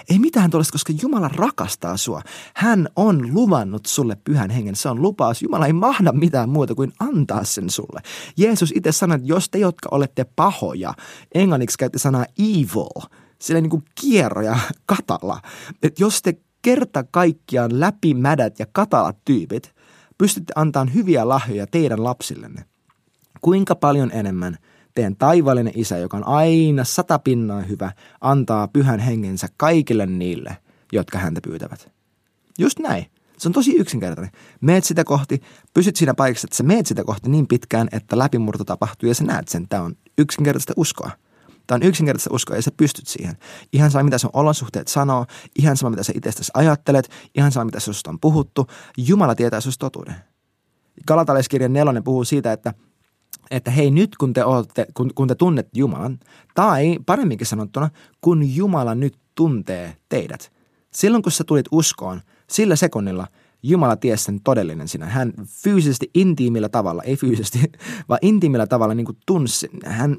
Ei 0.10 0.20
mitään 0.20 0.50
tollasta, 0.50 0.72
koska 0.72 0.94
Jumala 1.02 1.28
rakastaa 1.28 1.98
sua. 1.98 2.22
Hän 2.56 2.88
on 2.96 3.34
luvannut 3.34 3.86
sulle 3.86 4.18
pyhän 4.24 4.50
hengen, 4.50 4.76
se 4.76 4.90
on 4.90 5.02
lupaus. 5.02 5.42
Jumala 5.42 5.68
ei 5.68 5.74
mahda 5.74 6.12
mitään 6.12 6.50
muuta 6.50 6.76
kuin 6.76 6.94
antaa 7.00 7.44
sen 7.44 7.70
sulle. 7.70 8.02
Jeesus 8.38 8.74
itse 8.76 8.92
sanoi, 8.92 9.16
että 9.16 9.28
jos 9.28 9.50
te, 9.50 9.58
jotka 9.58 9.90
olette 9.92 10.26
pahoja, 10.36 10.94
englanniksi 11.34 11.78
käytti 11.78 12.00
sanaa 12.00 12.26
evil, 12.40 13.08
sille 13.40 13.62
niin 13.62 13.70
kuin 13.70 13.84
kierro 14.02 14.42
ja 14.42 14.60
katala. 14.86 15.42
Että 15.84 16.04
jos 16.04 16.22
te 16.22 16.34
kerta 16.62 17.04
kaikkiaan 17.04 17.80
läpimädät 17.80 18.60
ja 18.60 18.66
katalat 18.72 19.18
tyypit 19.26 19.74
pystytte 20.18 20.54
antamaan 20.56 20.94
hyviä 20.94 21.28
lahjoja 21.28 21.68
teidän 21.68 22.04
lapsillenne, 22.04 22.66
kuinka 23.42 23.76
paljon 23.76 24.12
enemmän 24.12 24.58
teidän 24.94 25.16
taivaallinen 25.16 25.74
isä, 25.76 25.98
joka 25.98 26.18
on 26.18 26.28
aina 26.28 26.84
sata 26.84 27.20
pinnaa 27.20 27.62
hyvä, 27.62 27.92
antaa 28.22 28.68
pyhän 28.68 29.00
hengensä 29.00 29.48
kaikille 29.58 30.06
niille, 30.06 30.58
jotka 30.92 31.18
häntä 31.18 31.42
pyytävät. 31.44 31.92
Just 32.60 32.80
näin. 32.80 33.06
Se 33.38 33.48
on 33.48 33.54
tosi 33.54 33.76
yksinkertainen. 33.76 34.32
Meet 34.62 34.84
sitä 34.84 35.04
kohti, 35.04 35.42
pysyt 35.74 35.96
siinä 35.96 36.14
paikassa, 36.14 36.46
että 36.46 36.58
sä 36.58 36.64
meet 36.64 36.86
sitä 36.86 37.04
kohti 37.04 37.30
niin 37.30 37.48
pitkään, 37.48 37.90
että 37.92 38.18
läpimurto 38.18 38.64
tapahtuu 38.64 39.10
ja 39.10 39.16
sä 39.16 39.24
näet 39.24 39.48
sen. 39.48 39.68
Tämä 39.68 39.84
on 39.84 39.96
yksinkertaista 40.18 40.74
uskoa. 40.76 41.12
Tämä 41.68 41.76
on 41.76 41.84
yksinkertaista 41.84 42.34
uskoa 42.34 42.56
ja 42.56 42.62
sä 42.62 42.72
pystyt 42.78 43.08
siihen. 43.08 43.38
Ihan 43.74 43.92
sama, 43.92 44.04
mitä 44.04 44.18
sun 44.18 44.30
olosuhteet 44.34 44.88
sanoo, 44.88 45.26
ihan 45.60 45.78
sama, 45.78 45.90
mitä 45.90 46.04
sä 46.04 46.14
itsestäsi 46.16 46.52
ajattelet, 46.54 47.10
ihan 47.36 47.52
sama, 47.52 47.66
mitä 47.66 47.80
susta 47.80 48.10
on 48.10 48.20
puhuttu. 48.20 48.68
Jumala 48.98 49.36
tietää 49.36 49.62
susta 49.62 49.86
totuuden. 49.86 50.16
Galatalaiskirjan 51.08 51.74
nelonen 51.74 52.04
puhuu 52.04 52.24
siitä, 52.24 52.52
että 52.52 52.74
että 53.52 53.72
hei 53.72 53.92
nyt 53.92 54.18
kun 54.18 54.34
te, 54.34 54.44
olette, 54.44 54.86
kun, 54.94 55.12
kun 55.16 55.28
te 55.28 55.36
tunnet 55.36 55.68
Jumalan, 55.76 56.20
tai 56.56 57.00
paremminkin 57.06 57.48
sanottuna, 57.48 57.90
kun 58.22 58.56
Jumala 58.56 58.96
nyt 58.96 59.18
tuntee 59.36 59.98
teidät. 60.10 60.52
Silloin 60.94 61.24
kun 61.24 61.32
sä 61.32 61.44
tulit 61.44 61.66
uskoon, 61.72 62.22
sillä 62.50 62.76
sekunnilla 62.76 63.28
Jumala 63.64 63.96
tiesi 63.96 64.24
sen 64.24 64.42
todellinen 64.42 64.88
sinä. 64.88 65.06
Hän 65.06 65.34
fyysisesti, 65.64 66.12
intiimillä 66.14 66.70
tavalla, 66.70 67.04
ei 67.04 67.16
fyysisesti, 67.16 67.60
vaan 68.10 68.20
intiimillä 68.22 68.68
tavalla 68.68 68.94
niin 68.94 69.06
kuin 69.06 69.18
tunsi. 69.26 69.70
Hän, 69.86 70.18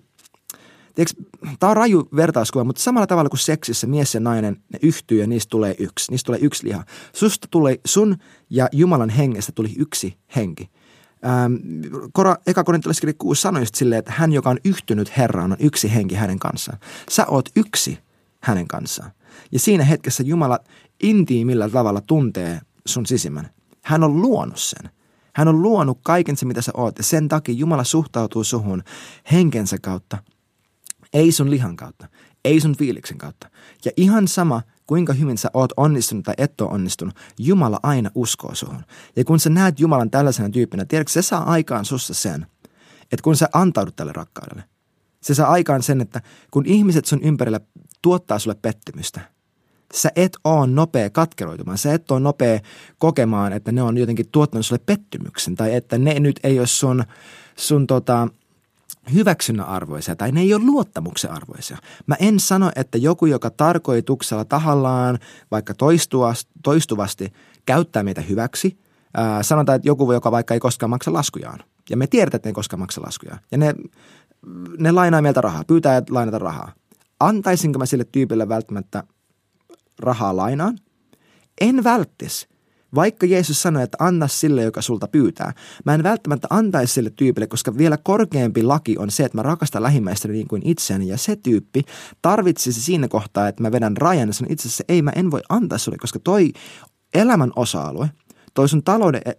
Tämä 1.60 1.70
on 1.70 1.76
raju 1.76 2.08
vertauskuva, 2.16 2.64
mutta 2.64 2.82
samalla 2.82 3.06
tavalla 3.06 3.30
kuin 3.30 3.40
seksissä 3.40 3.86
mies 3.86 4.14
ja 4.14 4.20
nainen, 4.20 4.56
ne 4.72 4.78
yhtyy 4.82 5.20
ja 5.20 5.26
niistä 5.26 5.50
tulee 5.50 5.74
yksi. 5.78 6.10
Niistä 6.10 6.26
tulee 6.26 6.40
yksi 6.42 6.66
liha. 6.66 6.84
Susta 7.12 7.48
tuli, 7.50 7.80
sun 7.84 8.16
ja 8.50 8.68
Jumalan 8.72 9.10
hengestä 9.10 9.52
tuli 9.52 9.74
yksi 9.78 10.18
henki. 10.36 10.70
Ähm, 11.26 11.54
Kora, 12.12 12.36
eka 12.46 12.64
korintalaiskirja 12.64 13.14
6 13.18 13.40
sanoi 13.42 13.62
just 13.62 13.74
silleen, 13.74 13.98
että 13.98 14.12
hän, 14.16 14.32
joka 14.32 14.50
on 14.50 14.58
yhtynyt 14.64 15.16
Herraan, 15.16 15.52
on 15.52 15.58
yksi 15.60 15.94
henki 15.94 16.14
hänen 16.14 16.38
kanssaan. 16.38 16.78
Sä 17.10 17.26
oot 17.26 17.48
yksi 17.56 17.98
hänen 18.40 18.68
kanssaan. 18.68 19.10
Ja 19.52 19.58
siinä 19.58 19.84
hetkessä 19.84 20.22
Jumala 20.22 20.58
intiimillä 21.02 21.68
tavalla 21.68 22.00
tuntee 22.00 22.60
sun 22.86 23.06
sisimmän. 23.06 23.50
Hän 23.82 24.04
on 24.04 24.22
luonut 24.22 24.60
sen. 24.60 24.90
Hän 25.34 25.48
on 25.48 25.62
luonut 25.62 25.98
kaiken 26.02 26.36
se, 26.36 26.46
mitä 26.46 26.62
sä 26.62 26.72
oot. 26.74 26.98
Ja 26.98 27.04
sen 27.04 27.28
takia 27.28 27.54
Jumala 27.54 27.84
suhtautuu 27.84 28.44
suhun 28.44 28.82
henkensä 29.32 29.76
kautta– 29.82 30.18
ei 31.12 31.32
sun 31.32 31.50
lihan 31.50 31.76
kautta, 31.76 32.08
ei 32.44 32.60
sun 32.60 32.76
fiiliksen 32.76 33.18
kautta. 33.18 33.50
Ja 33.84 33.90
ihan 33.96 34.28
sama, 34.28 34.62
kuinka 34.86 35.12
hyvin 35.12 35.38
sä 35.38 35.50
oot 35.54 35.72
onnistunut 35.76 36.24
tai 36.24 36.34
et 36.38 36.60
ole 36.60 36.70
onnistunut, 36.70 37.14
Jumala 37.38 37.80
aina 37.82 38.10
uskoo 38.14 38.54
suhun. 38.54 38.84
Ja 39.16 39.24
kun 39.24 39.40
sä 39.40 39.50
näet 39.50 39.80
Jumalan 39.80 40.10
tällaisena 40.10 40.50
tyyppinä, 40.50 40.84
tiedätkö, 40.84 41.12
se 41.12 41.22
saa 41.22 41.44
aikaan 41.44 41.84
sussa 41.84 42.14
sen, 42.14 42.46
että 43.02 43.22
kun 43.22 43.36
sä 43.36 43.48
antaudut 43.52 43.96
tälle 43.96 44.12
rakkaudelle, 44.12 44.64
se 45.20 45.34
saa 45.34 45.48
aikaan 45.50 45.82
sen, 45.82 46.00
että 46.00 46.22
kun 46.50 46.66
ihmiset 46.66 47.04
sun 47.04 47.22
ympärillä 47.22 47.60
tuottaa 48.02 48.38
sulle 48.38 48.56
pettymystä, 48.62 49.20
sä 49.94 50.10
et 50.16 50.36
ole 50.44 50.66
nopea 50.66 51.10
katkeroitumaan, 51.10 51.78
sä 51.78 51.92
et 51.92 52.10
ole 52.10 52.20
nopea 52.20 52.60
kokemaan, 52.98 53.52
että 53.52 53.72
ne 53.72 53.82
on 53.82 53.98
jotenkin 53.98 54.28
tuottanut 54.32 54.66
sulle 54.66 54.82
pettymyksen 54.86 55.54
tai 55.54 55.74
että 55.74 55.98
ne 55.98 56.20
nyt 56.20 56.40
ei 56.42 56.58
ole 56.58 56.66
sun, 56.66 57.04
sun 57.56 57.86
tota, 57.86 58.28
hyväksynnän 59.14 59.66
arvoisia 59.66 60.16
tai 60.16 60.32
ne 60.32 60.40
ei 60.40 60.54
ole 60.54 60.64
luottamuksen 60.64 61.30
arvoisia. 61.30 61.78
Mä 62.06 62.16
en 62.20 62.40
sano, 62.40 62.70
että 62.76 62.98
joku, 62.98 63.26
joka 63.26 63.50
tarkoituksella 63.50 64.44
tahallaan 64.44 65.18
vaikka 65.50 65.74
toistuvasti 66.62 67.32
käyttää 67.66 68.02
meitä 68.02 68.20
hyväksi, 68.20 68.78
ää, 69.14 69.42
sanotaan, 69.42 69.76
että 69.76 69.88
joku, 69.88 70.12
joka 70.12 70.30
vaikka 70.30 70.54
ei 70.54 70.60
koskaan 70.60 70.90
maksa 70.90 71.12
laskujaan. 71.12 71.58
Ja 71.90 71.96
me 71.96 72.06
tiedetään, 72.06 72.38
että 72.38 72.46
ne 72.46 72.50
ei 72.50 72.54
koskaan 72.54 72.80
maksa 72.80 73.02
laskujaan. 73.02 73.38
Ja 73.52 73.58
ne, 73.58 73.74
ne 74.78 74.92
lainaa 74.92 75.22
meiltä 75.22 75.40
rahaa, 75.40 75.64
pyytää 75.64 76.02
lainata 76.10 76.38
rahaa. 76.38 76.72
Antaisinko 77.20 77.78
mä 77.78 77.86
sille 77.86 78.04
tyypille 78.12 78.48
välttämättä 78.48 79.04
rahaa 79.98 80.36
lainaan? 80.36 80.78
En 81.60 81.84
välttis 81.84 82.48
vaikka 82.94 83.26
Jeesus 83.26 83.62
sanoi, 83.62 83.82
että 83.82 83.96
anna 84.00 84.28
sille, 84.28 84.62
joka 84.62 84.82
sulta 84.82 85.08
pyytää. 85.08 85.52
Mä 85.84 85.94
en 85.94 86.02
välttämättä 86.02 86.46
antaisi 86.50 86.94
sille 86.94 87.10
tyypille, 87.10 87.46
koska 87.46 87.78
vielä 87.78 87.96
korkeampi 87.96 88.62
laki 88.62 88.98
on 88.98 89.10
se, 89.10 89.24
että 89.24 89.38
mä 89.38 89.42
rakastan 89.42 89.82
lähimmäistäni 89.82 90.34
niin 90.34 90.48
kuin 90.48 90.62
itseäni. 90.64 91.08
Ja 91.08 91.18
se 91.18 91.36
tyyppi 91.36 91.82
tarvitsisi 92.22 92.82
siinä 92.82 93.08
kohtaa, 93.08 93.48
että 93.48 93.62
mä 93.62 93.72
vedän 93.72 93.96
rajan 93.96 94.28
ja 94.28 94.32
sanon 94.32 94.52
itse 94.52 94.68
asiassa, 94.68 94.84
ei 94.88 95.02
mä 95.02 95.12
en 95.16 95.30
voi 95.30 95.40
antaa 95.48 95.78
sulle, 95.78 95.98
koska 95.98 96.18
toi 96.18 96.52
elämän 97.14 97.52
osa-alue, 97.56 98.10
toi 98.54 98.68
sun 98.68 98.82
talouden 98.82 99.22
e, 99.24 99.32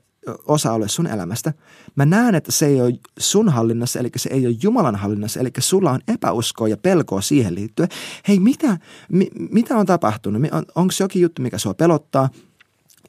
osa-alue 0.48 0.88
sun 0.88 1.08
elämästä. 1.08 1.54
Mä 1.96 2.06
näen, 2.06 2.36
että 2.36 2.52
se 2.52 2.66
ei 2.66 2.82
ole 2.82 3.00
sun 3.20 3.50
hallinnassa, 3.50 4.00
eli 4.00 4.10
se 4.16 4.30
ei 4.30 4.48
ole 4.48 4.56
Jumalan 4.64 4.96
hallinnassa, 4.96 5.40
eli 5.40 5.50
sulla 5.60 5.92
on 5.92 6.00
epäuskoa 6.08 6.68
ja 6.68 6.78
pelkoa 6.78 7.22
siihen 7.22 7.56
liittyen. 7.56 7.90
Hei, 8.28 8.40
mitä, 8.40 8.78
mi, 9.12 9.28
mitä 9.52 9.78
on 9.78 9.86
tapahtunut? 9.86 10.42
On, 10.52 10.66
Onko 10.76 10.94
jokin 11.00 11.22
juttu, 11.22 11.42
mikä 11.42 11.58
sua 11.58 11.74
pelottaa? 11.74 12.30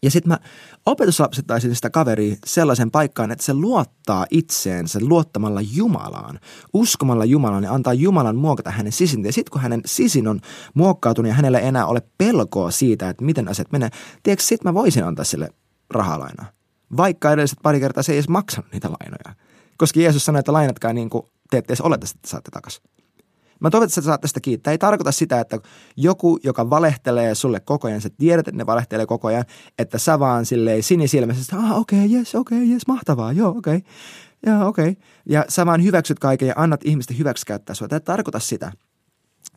Ja 0.03 0.11
sitten 0.11 0.29
mä 0.29 0.39
opetuslapsettaisin 0.87 1.75
sitä 1.75 1.91
kaveria 1.91 2.37
sellaisen 2.47 2.91
paikkaan, 2.91 3.31
että 3.31 3.45
se 3.45 3.55
luottaa 3.55 4.27
itseensä 4.31 4.99
luottamalla 5.03 5.61
Jumalaan, 5.61 6.41
uskomalla 6.73 7.25
Jumalaan 7.25 7.65
ja 7.65 7.75
antaa 7.75 7.95
Jumalan 7.95 8.37
muokata 8.37 8.71
hänen 8.71 8.93
sisintä. 8.93 9.29
Ja 9.29 9.33
sitten 9.33 9.53
kun 9.53 9.61
hänen 9.61 9.81
sisin 9.87 10.29
on 10.29 10.41
muokkautunut 10.75 11.29
ja 11.29 11.35
hänellä 11.35 11.59
ei 11.59 11.67
enää 11.67 11.87
ole 11.87 12.03
pelkoa 12.19 12.71
siitä, 12.71 13.09
että 13.09 13.25
miten 13.25 13.49
asiat 13.49 13.73
menee, 13.73 13.91
tiedätkö, 14.23 14.45
sitten 14.45 14.69
mä 14.69 14.75
voisin 14.75 15.05
antaa 15.05 15.25
sille 15.25 15.49
rahalainaa. 15.91 16.47
Vaikka 16.97 17.33
edelliset 17.33 17.59
pari 17.63 17.81
kertaa 17.81 18.03
se 18.03 18.13
ei 18.13 18.19
edes 18.19 18.29
maksanut 18.29 18.73
niitä 18.73 18.89
lainoja. 18.89 19.37
Koska 19.77 20.01
Jeesus 20.01 20.25
sanoi, 20.25 20.39
että 20.39 20.53
lainatkaa 20.53 20.93
niin 20.93 21.11
kuin 21.11 21.27
te 21.51 21.59
ette 21.59 21.71
edes 21.71 21.81
oleta, 21.81 22.07
että 22.15 22.29
saatte 22.29 22.51
takaisin. 22.51 22.83
Mä 23.61 23.71
toivon, 23.71 23.85
että 23.85 23.95
sä 23.95 24.03
saat 24.03 24.21
tästä 24.21 24.41
kiittää. 24.41 24.71
Ei 24.71 24.79
tarkoita 24.79 25.13
sitä, 25.13 25.41
että 25.41 25.59
joku, 25.97 26.39
joka 26.45 26.71
valehtelee 26.71 27.35
sulle 27.35 27.61
koko 27.61 27.89
ajan, 27.89 28.01
sä 28.01 28.11
tiedät, 28.19 28.49
että 28.49 28.59
ne 28.59 28.67
valehtelee 28.67 29.07
koko 29.07 29.29
ajan, 29.29 29.45
että 29.79 29.99
sä 29.99 30.19
vaan 30.19 30.47
silleen 30.47 30.83
sinisilmäisesti, 30.83 31.57
ah 31.57 31.79
okei, 31.79 32.05
okay, 32.05 32.19
jes, 32.19 32.35
okei, 32.35 32.59
okay, 32.59 32.69
jes, 32.73 32.87
mahtavaa, 32.87 33.33
joo, 33.33 33.51
okei. 33.57 33.77
Okay. 33.77 33.91
Joo, 34.47 34.69
okei. 34.69 34.89
Okay. 34.89 35.03
Ja 35.29 35.45
sä 35.49 35.67
vaan 35.67 35.85
hyväksyt 35.85 36.19
kaiken 36.19 36.49
ja 36.49 36.55
annat 36.57 36.81
ihmisten 36.85 37.19
hyväksi 37.19 37.47
käyttää 37.47 37.75
sua. 37.75 37.89
Tämä 37.89 37.97
ei 37.97 38.01
tarkoita 38.01 38.39
sitä. 38.39 38.73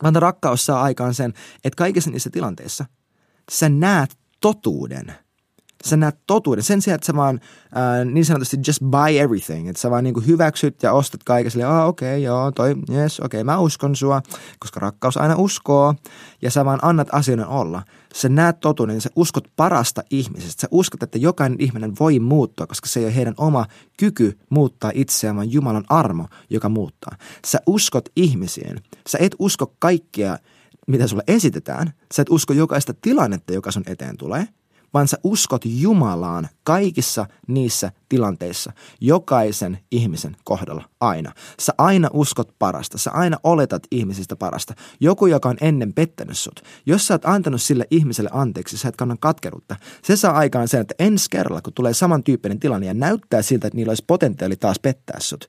Vaan 0.02 0.16
rakkaus 0.16 0.66
saa 0.66 0.82
aikaan 0.82 1.14
sen, 1.14 1.32
että 1.64 1.76
kaikissa 1.76 2.10
niissä 2.10 2.30
tilanteissa 2.30 2.84
sä 3.50 3.68
näet 3.68 4.16
totuuden– 4.40 5.14
sä 5.84 5.96
näet 5.96 6.16
totuuden. 6.26 6.64
Sen 6.64 6.82
sijaan, 6.82 6.94
että 6.94 7.06
sä 7.06 7.14
vaan 7.14 7.40
äh, 7.76 8.04
niin 8.12 8.24
sanotusti 8.24 8.56
just 8.66 8.80
buy 8.82 9.18
everything. 9.18 9.68
Että 9.68 9.82
sä 9.82 9.90
vaan 9.90 10.04
niin 10.04 10.14
kuin 10.14 10.26
hyväksyt 10.26 10.82
ja 10.82 10.92
ostat 10.92 11.24
kaiken 11.24 11.50
silleen, 11.50 11.70
ah 11.70 11.86
okei, 11.86 12.08
okay, 12.08 12.18
joo, 12.18 12.52
toi, 12.52 12.74
yes, 12.92 13.20
okei, 13.20 13.40
okay, 13.40 13.44
mä 13.44 13.58
uskon 13.58 13.96
sua, 13.96 14.22
koska 14.58 14.80
rakkaus 14.80 15.16
aina 15.16 15.34
uskoo. 15.36 15.94
Ja 16.42 16.50
sä 16.50 16.64
vaan 16.64 16.78
annat 16.82 17.08
asioiden 17.12 17.46
olla. 17.46 17.82
Sä 18.14 18.28
näet 18.28 18.60
totuuden, 18.60 19.00
sä 19.00 19.10
uskot 19.16 19.48
parasta 19.56 20.02
ihmisestä. 20.10 20.60
Sä 20.60 20.68
uskot, 20.70 21.02
että 21.02 21.18
jokainen 21.18 21.60
ihminen 21.60 21.92
voi 22.00 22.18
muuttua, 22.18 22.66
koska 22.66 22.88
se 22.88 23.00
ei 23.00 23.06
ole 23.06 23.16
heidän 23.16 23.34
oma 23.36 23.66
kyky 23.96 24.38
muuttaa 24.50 24.90
itseään, 24.94 25.36
vaan 25.36 25.52
Jumalan 25.52 25.84
armo, 25.88 26.26
joka 26.50 26.68
muuttaa. 26.68 27.16
Sä 27.46 27.58
uskot 27.66 28.08
ihmisiin. 28.16 28.80
Sä 29.08 29.18
et 29.20 29.36
usko 29.38 29.74
kaikkia 29.78 30.38
mitä 30.86 31.06
sulle 31.06 31.22
esitetään. 31.26 31.92
Sä 32.14 32.22
et 32.22 32.30
usko 32.30 32.52
jokaista 32.52 32.94
tilannetta, 33.02 33.52
joka 33.52 33.70
sun 33.70 33.82
eteen 33.86 34.16
tulee– 34.16 34.48
vaan 34.94 35.08
sä 35.08 35.18
uskot 35.24 35.62
Jumalaan 35.64 36.48
kaikissa 36.64 37.26
niissä 37.46 37.92
tilanteissa, 38.08 38.72
jokaisen 39.00 39.78
ihmisen 39.90 40.36
kohdalla 40.44 40.84
aina. 41.00 41.32
Sä 41.60 41.72
aina 41.78 42.08
uskot 42.12 42.54
parasta, 42.58 42.98
sä 42.98 43.10
aina 43.10 43.36
oletat 43.42 43.82
ihmisistä 43.90 44.36
parasta. 44.36 44.74
Joku, 45.00 45.26
joka 45.26 45.48
on 45.48 45.56
ennen 45.60 45.92
pettänyt 45.92 46.38
sut, 46.38 46.62
jos 46.86 47.06
sä 47.06 47.14
oot 47.14 47.24
antanut 47.24 47.62
sille 47.62 47.86
ihmiselle 47.90 48.30
anteeksi, 48.32 48.78
sä 48.78 48.88
et 48.88 48.96
kannan 48.96 49.18
katkeruutta. 49.18 49.76
Se 50.02 50.16
saa 50.16 50.32
aikaan 50.32 50.68
sen, 50.68 50.80
että 50.80 50.94
ensi 50.98 51.26
kerralla, 51.30 51.62
kun 51.62 51.72
tulee 51.72 51.94
samantyyppinen 51.94 52.60
tilanne 52.60 52.86
ja 52.86 52.94
näyttää 52.94 53.42
siltä, 53.42 53.66
että 53.66 53.76
niillä 53.76 53.90
olisi 53.90 54.04
potentiaali 54.06 54.56
taas 54.56 54.78
pettää 54.78 55.20
sut, 55.20 55.48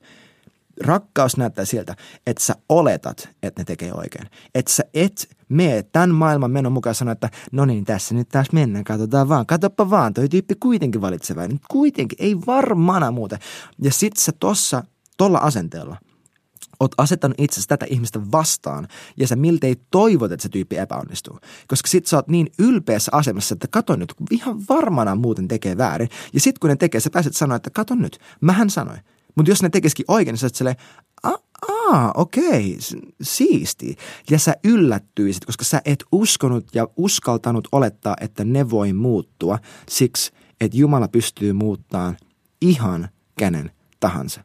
Rakkaus 0.84 1.36
näyttää 1.36 1.64
siltä, 1.64 1.96
että 2.26 2.44
sä 2.44 2.54
oletat, 2.68 3.28
että 3.42 3.60
ne 3.60 3.64
tekee 3.64 3.92
oikein. 3.92 4.26
Että 4.54 4.72
sä 4.72 4.84
et 4.94 5.36
mene 5.48 5.82
tämän 5.82 6.10
maailman 6.10 6.50
menon 6.50 6.72
mukaan 6.72 6.94
sanoa, 6.94 7.12
että 7.12 7.30
no 7.52 7.64
niin, 7.64 7.84
tässä 7.84 8.14
nyt 8.14 8.28
taas 8.28 8.52
mennään, 8.52 8.84
katsotaan 8.84 9.28
vaan, 9.28 9.46
katsoppa 9.46 9.90
vaan, 9.90 10.14
toi 10.14 10.28
tyyppi 10.28 10.54
kuitenkin 10.54 11.00
valitsee 11.00 11.48
Nyt 11.48 11.62
kuitenkin, 11.70 12.16
ei 12.20 12.36
varmana 12.46 13.10
muuten. 13.10 13.38
Ja 13.82 13.92
sit 13.92 14.16
sä 14.16 14.32
tossa, 14.40 14.84
tolla 15.16 15.38
asenteella, 15.38 15.96
oot 16.80 16.92
asettanut 16.98 17.40
itsesi 17.40 17.68
tätä 17.68 17.86
ihmistä 17.90 18.20
vastaan 18.32 18.88
ja 19.16 19.28
sä 19.28 19.36
miltei 19.36 19.76
toivot, 19.90 20.32
että 20.32 20.42
se 20.42 20.48
tyyppi 20.48 20.76
epäonnistuu. 20.76 21.38
Koska 21.68 21.88
sit 21.88 22.06
sä 22.06 22.16
oot 22.16 22.28
niin 22.28 22.50
ylpeässä 22.58 23.10
asemassa, 23.14 23.54
että 23.54 23.68
kato 23.70 23.96
nyt, 23.96 24.14
ihan 24.30 24.62
varmana 24.68 25.14
muuten 25.14 25.48
tekee 25.48 25.76
väärin. 25.76 26.08
Ja 26.32 26.40
sit 26.40 26.58
kun 26.58 26.70
ne 26.70 26.76
tekee, 26.76 27.00
sä 27.00 27.10
pääset 27.10 27.36
sanoa, 27.36 27.56
että 27.56 27.70
kato 27.70 27.94
nyt, 27.94 28.18
mähän 28.40 28.70
sanoin. 28.70 29.00
Mutta 29.36 29.50
jos 29.50 29.62
ne 29.62 29.68
tekisikin 29.68 30.04
oikein, 30.08 30.32
niin 30.32 30.38
sä 30.38 30.48
silleen, 30.52 30.76
aa, 31.68 32.12
okei, 32.14 32.78
siisti. 33.22 33.96
Ja 34.30 34.38
sä 34.38 34.54
yllättyisit, 34.64 35.44
koska 35.44 35.64
sä 35.64 35.82
et 35.84 36.04
uskonut 36.12 36.74
ja 36.74 36.88
uskaltanut 36.96 37.68
olettaa, 37.72 38.16
että 38.20 38.44
ne 38.44 38.70
voi 38.70 38.92
muuttua 38.92 39.58
siksi, 39.88 40.32
että 40.60 40.76
Jumala 40.76 41.08
pystyy 41.08 41.52
muuttamaan 41.52 42.16
ihan 42.60 43.08
kenen 43.38 43.70
tahansa. 44.00 44.40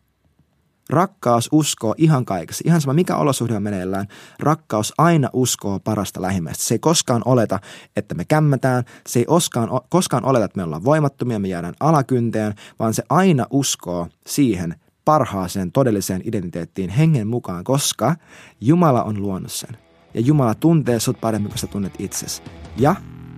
Rakkaus 0.91 1.49
uskoo 1.51 1.95
ihan 1.97 2.25
kaikessa. 2.25 2.63
Ihan 2.65 2.81
sama, 2.81 2.93
mikä 2.93 3.15
olosuhde 3.15 3.55
on 3.55 3.63
meneillään. 3.63 4.07
Rakkaus 4.39 4.93
aina 4.97 5.29
uskoo 5.33 5.79
parasta 5.79 6.21
lähimmäistä. 6.21 6.63
Se 6.63 6.73
ei 6.73 6.79
koskaan 6.79 7.21
oleta, 7.25 7.59
että 7.95 8.15
me 8.15 8.25
kämmätään. 8.25 8.83
Se 9.07 9.19
ei 9.19 9.25
koskaan, 9.25 9.69
koskaan 9.89 10.25
oleta, 10.25 10.45
että 10.45 10.57
me 10.57 10.63
ollaan 10.63 10.83
voimattomia, 10.83 11.39
me 11.39 11.47
jäädään 11.47 11.73
alakynteen, 11.79 12.53
vaan 12.79 12.93
se 12.93 13.03
aina 13.09 13.45
uskoo 13.49 14.07
siihen 14.27 14.75
parhaaseen 15.05 15.71
todelliseen 15.71 16.21
identiteettiin 16.25 16.89
hengen 16.89 17.27
mukaan, 17.27 17.63
koska 17.63 18.15
Jumala 18.61 19.03
on 19.03 19.21
luonut 19.21 19.51
sen. 19.51 19.77
Ja 20.13 20.21
Jumala 20.21 20.55
tuntee 20.55 20.99
sut 20.99 21.21
paremmin 21.21 21.49
kuin 21.49 21.59
sä 21.59 21.67
tunnet 21.67 21.93
itsesi. 21.99 22.41
Ja 22.77 22.95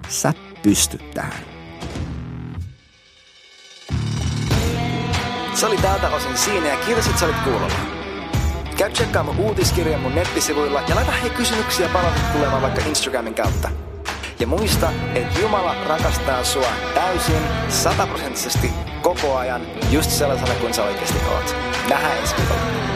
sä 0.08 0.34
pystyt 0.64 1.12
tähän. 1.14 1.44
Se 5.56 5.66
oli 5.66 5.78
tältä 5.78 6.10
osin 6.10 6.38
siinä 6.38 6.68
ja 6.68 6.78
kiitos, 6.86 7.08
että 7.08 7.20
sä 7.20 7.26
olit 7.26 7.44
kuulolla. 7.44 7.76
Käy 8.78 8.92
tsekkaa 8.92 9.24
mun 9.24 9.40
uutiskirjan 9.40 10.02
mun 10.02 10.16
nettisivuilla 10.16 10.82
ja 10.88 10.96
laita 10.96 11.12
hei 11.12 11.30
kysymyksiä 11.30 11.90
palautetta 11.94 12.34
tulemaan 12.34 12.62
vaikka 12.62 12.82
Instagramin 12.86 13.36
kautta. 13.36 13.70
Ja 14.40 14.48
muista, 14.48 14.92
että 15.16 15.40
Jumala 15.40 15.76
rakastaa 15.88 16.44
sua 16.44 16.68
täysin, 16.94 17.42
sataprosenttisesti, 17.70 18.72
koko 19.02 19.38
ajan, 19.38 19.62
just 19.92 20.12
sellaisena 20.12 20.54
kuin 20.54 20.74
sä 20.74 20.84
oikeasti 20.84 21.20
oot. 21.34 21.56
Nähdään 21.90 22.18
ensi 22.18 22.36
viikolla. 22.38 22.93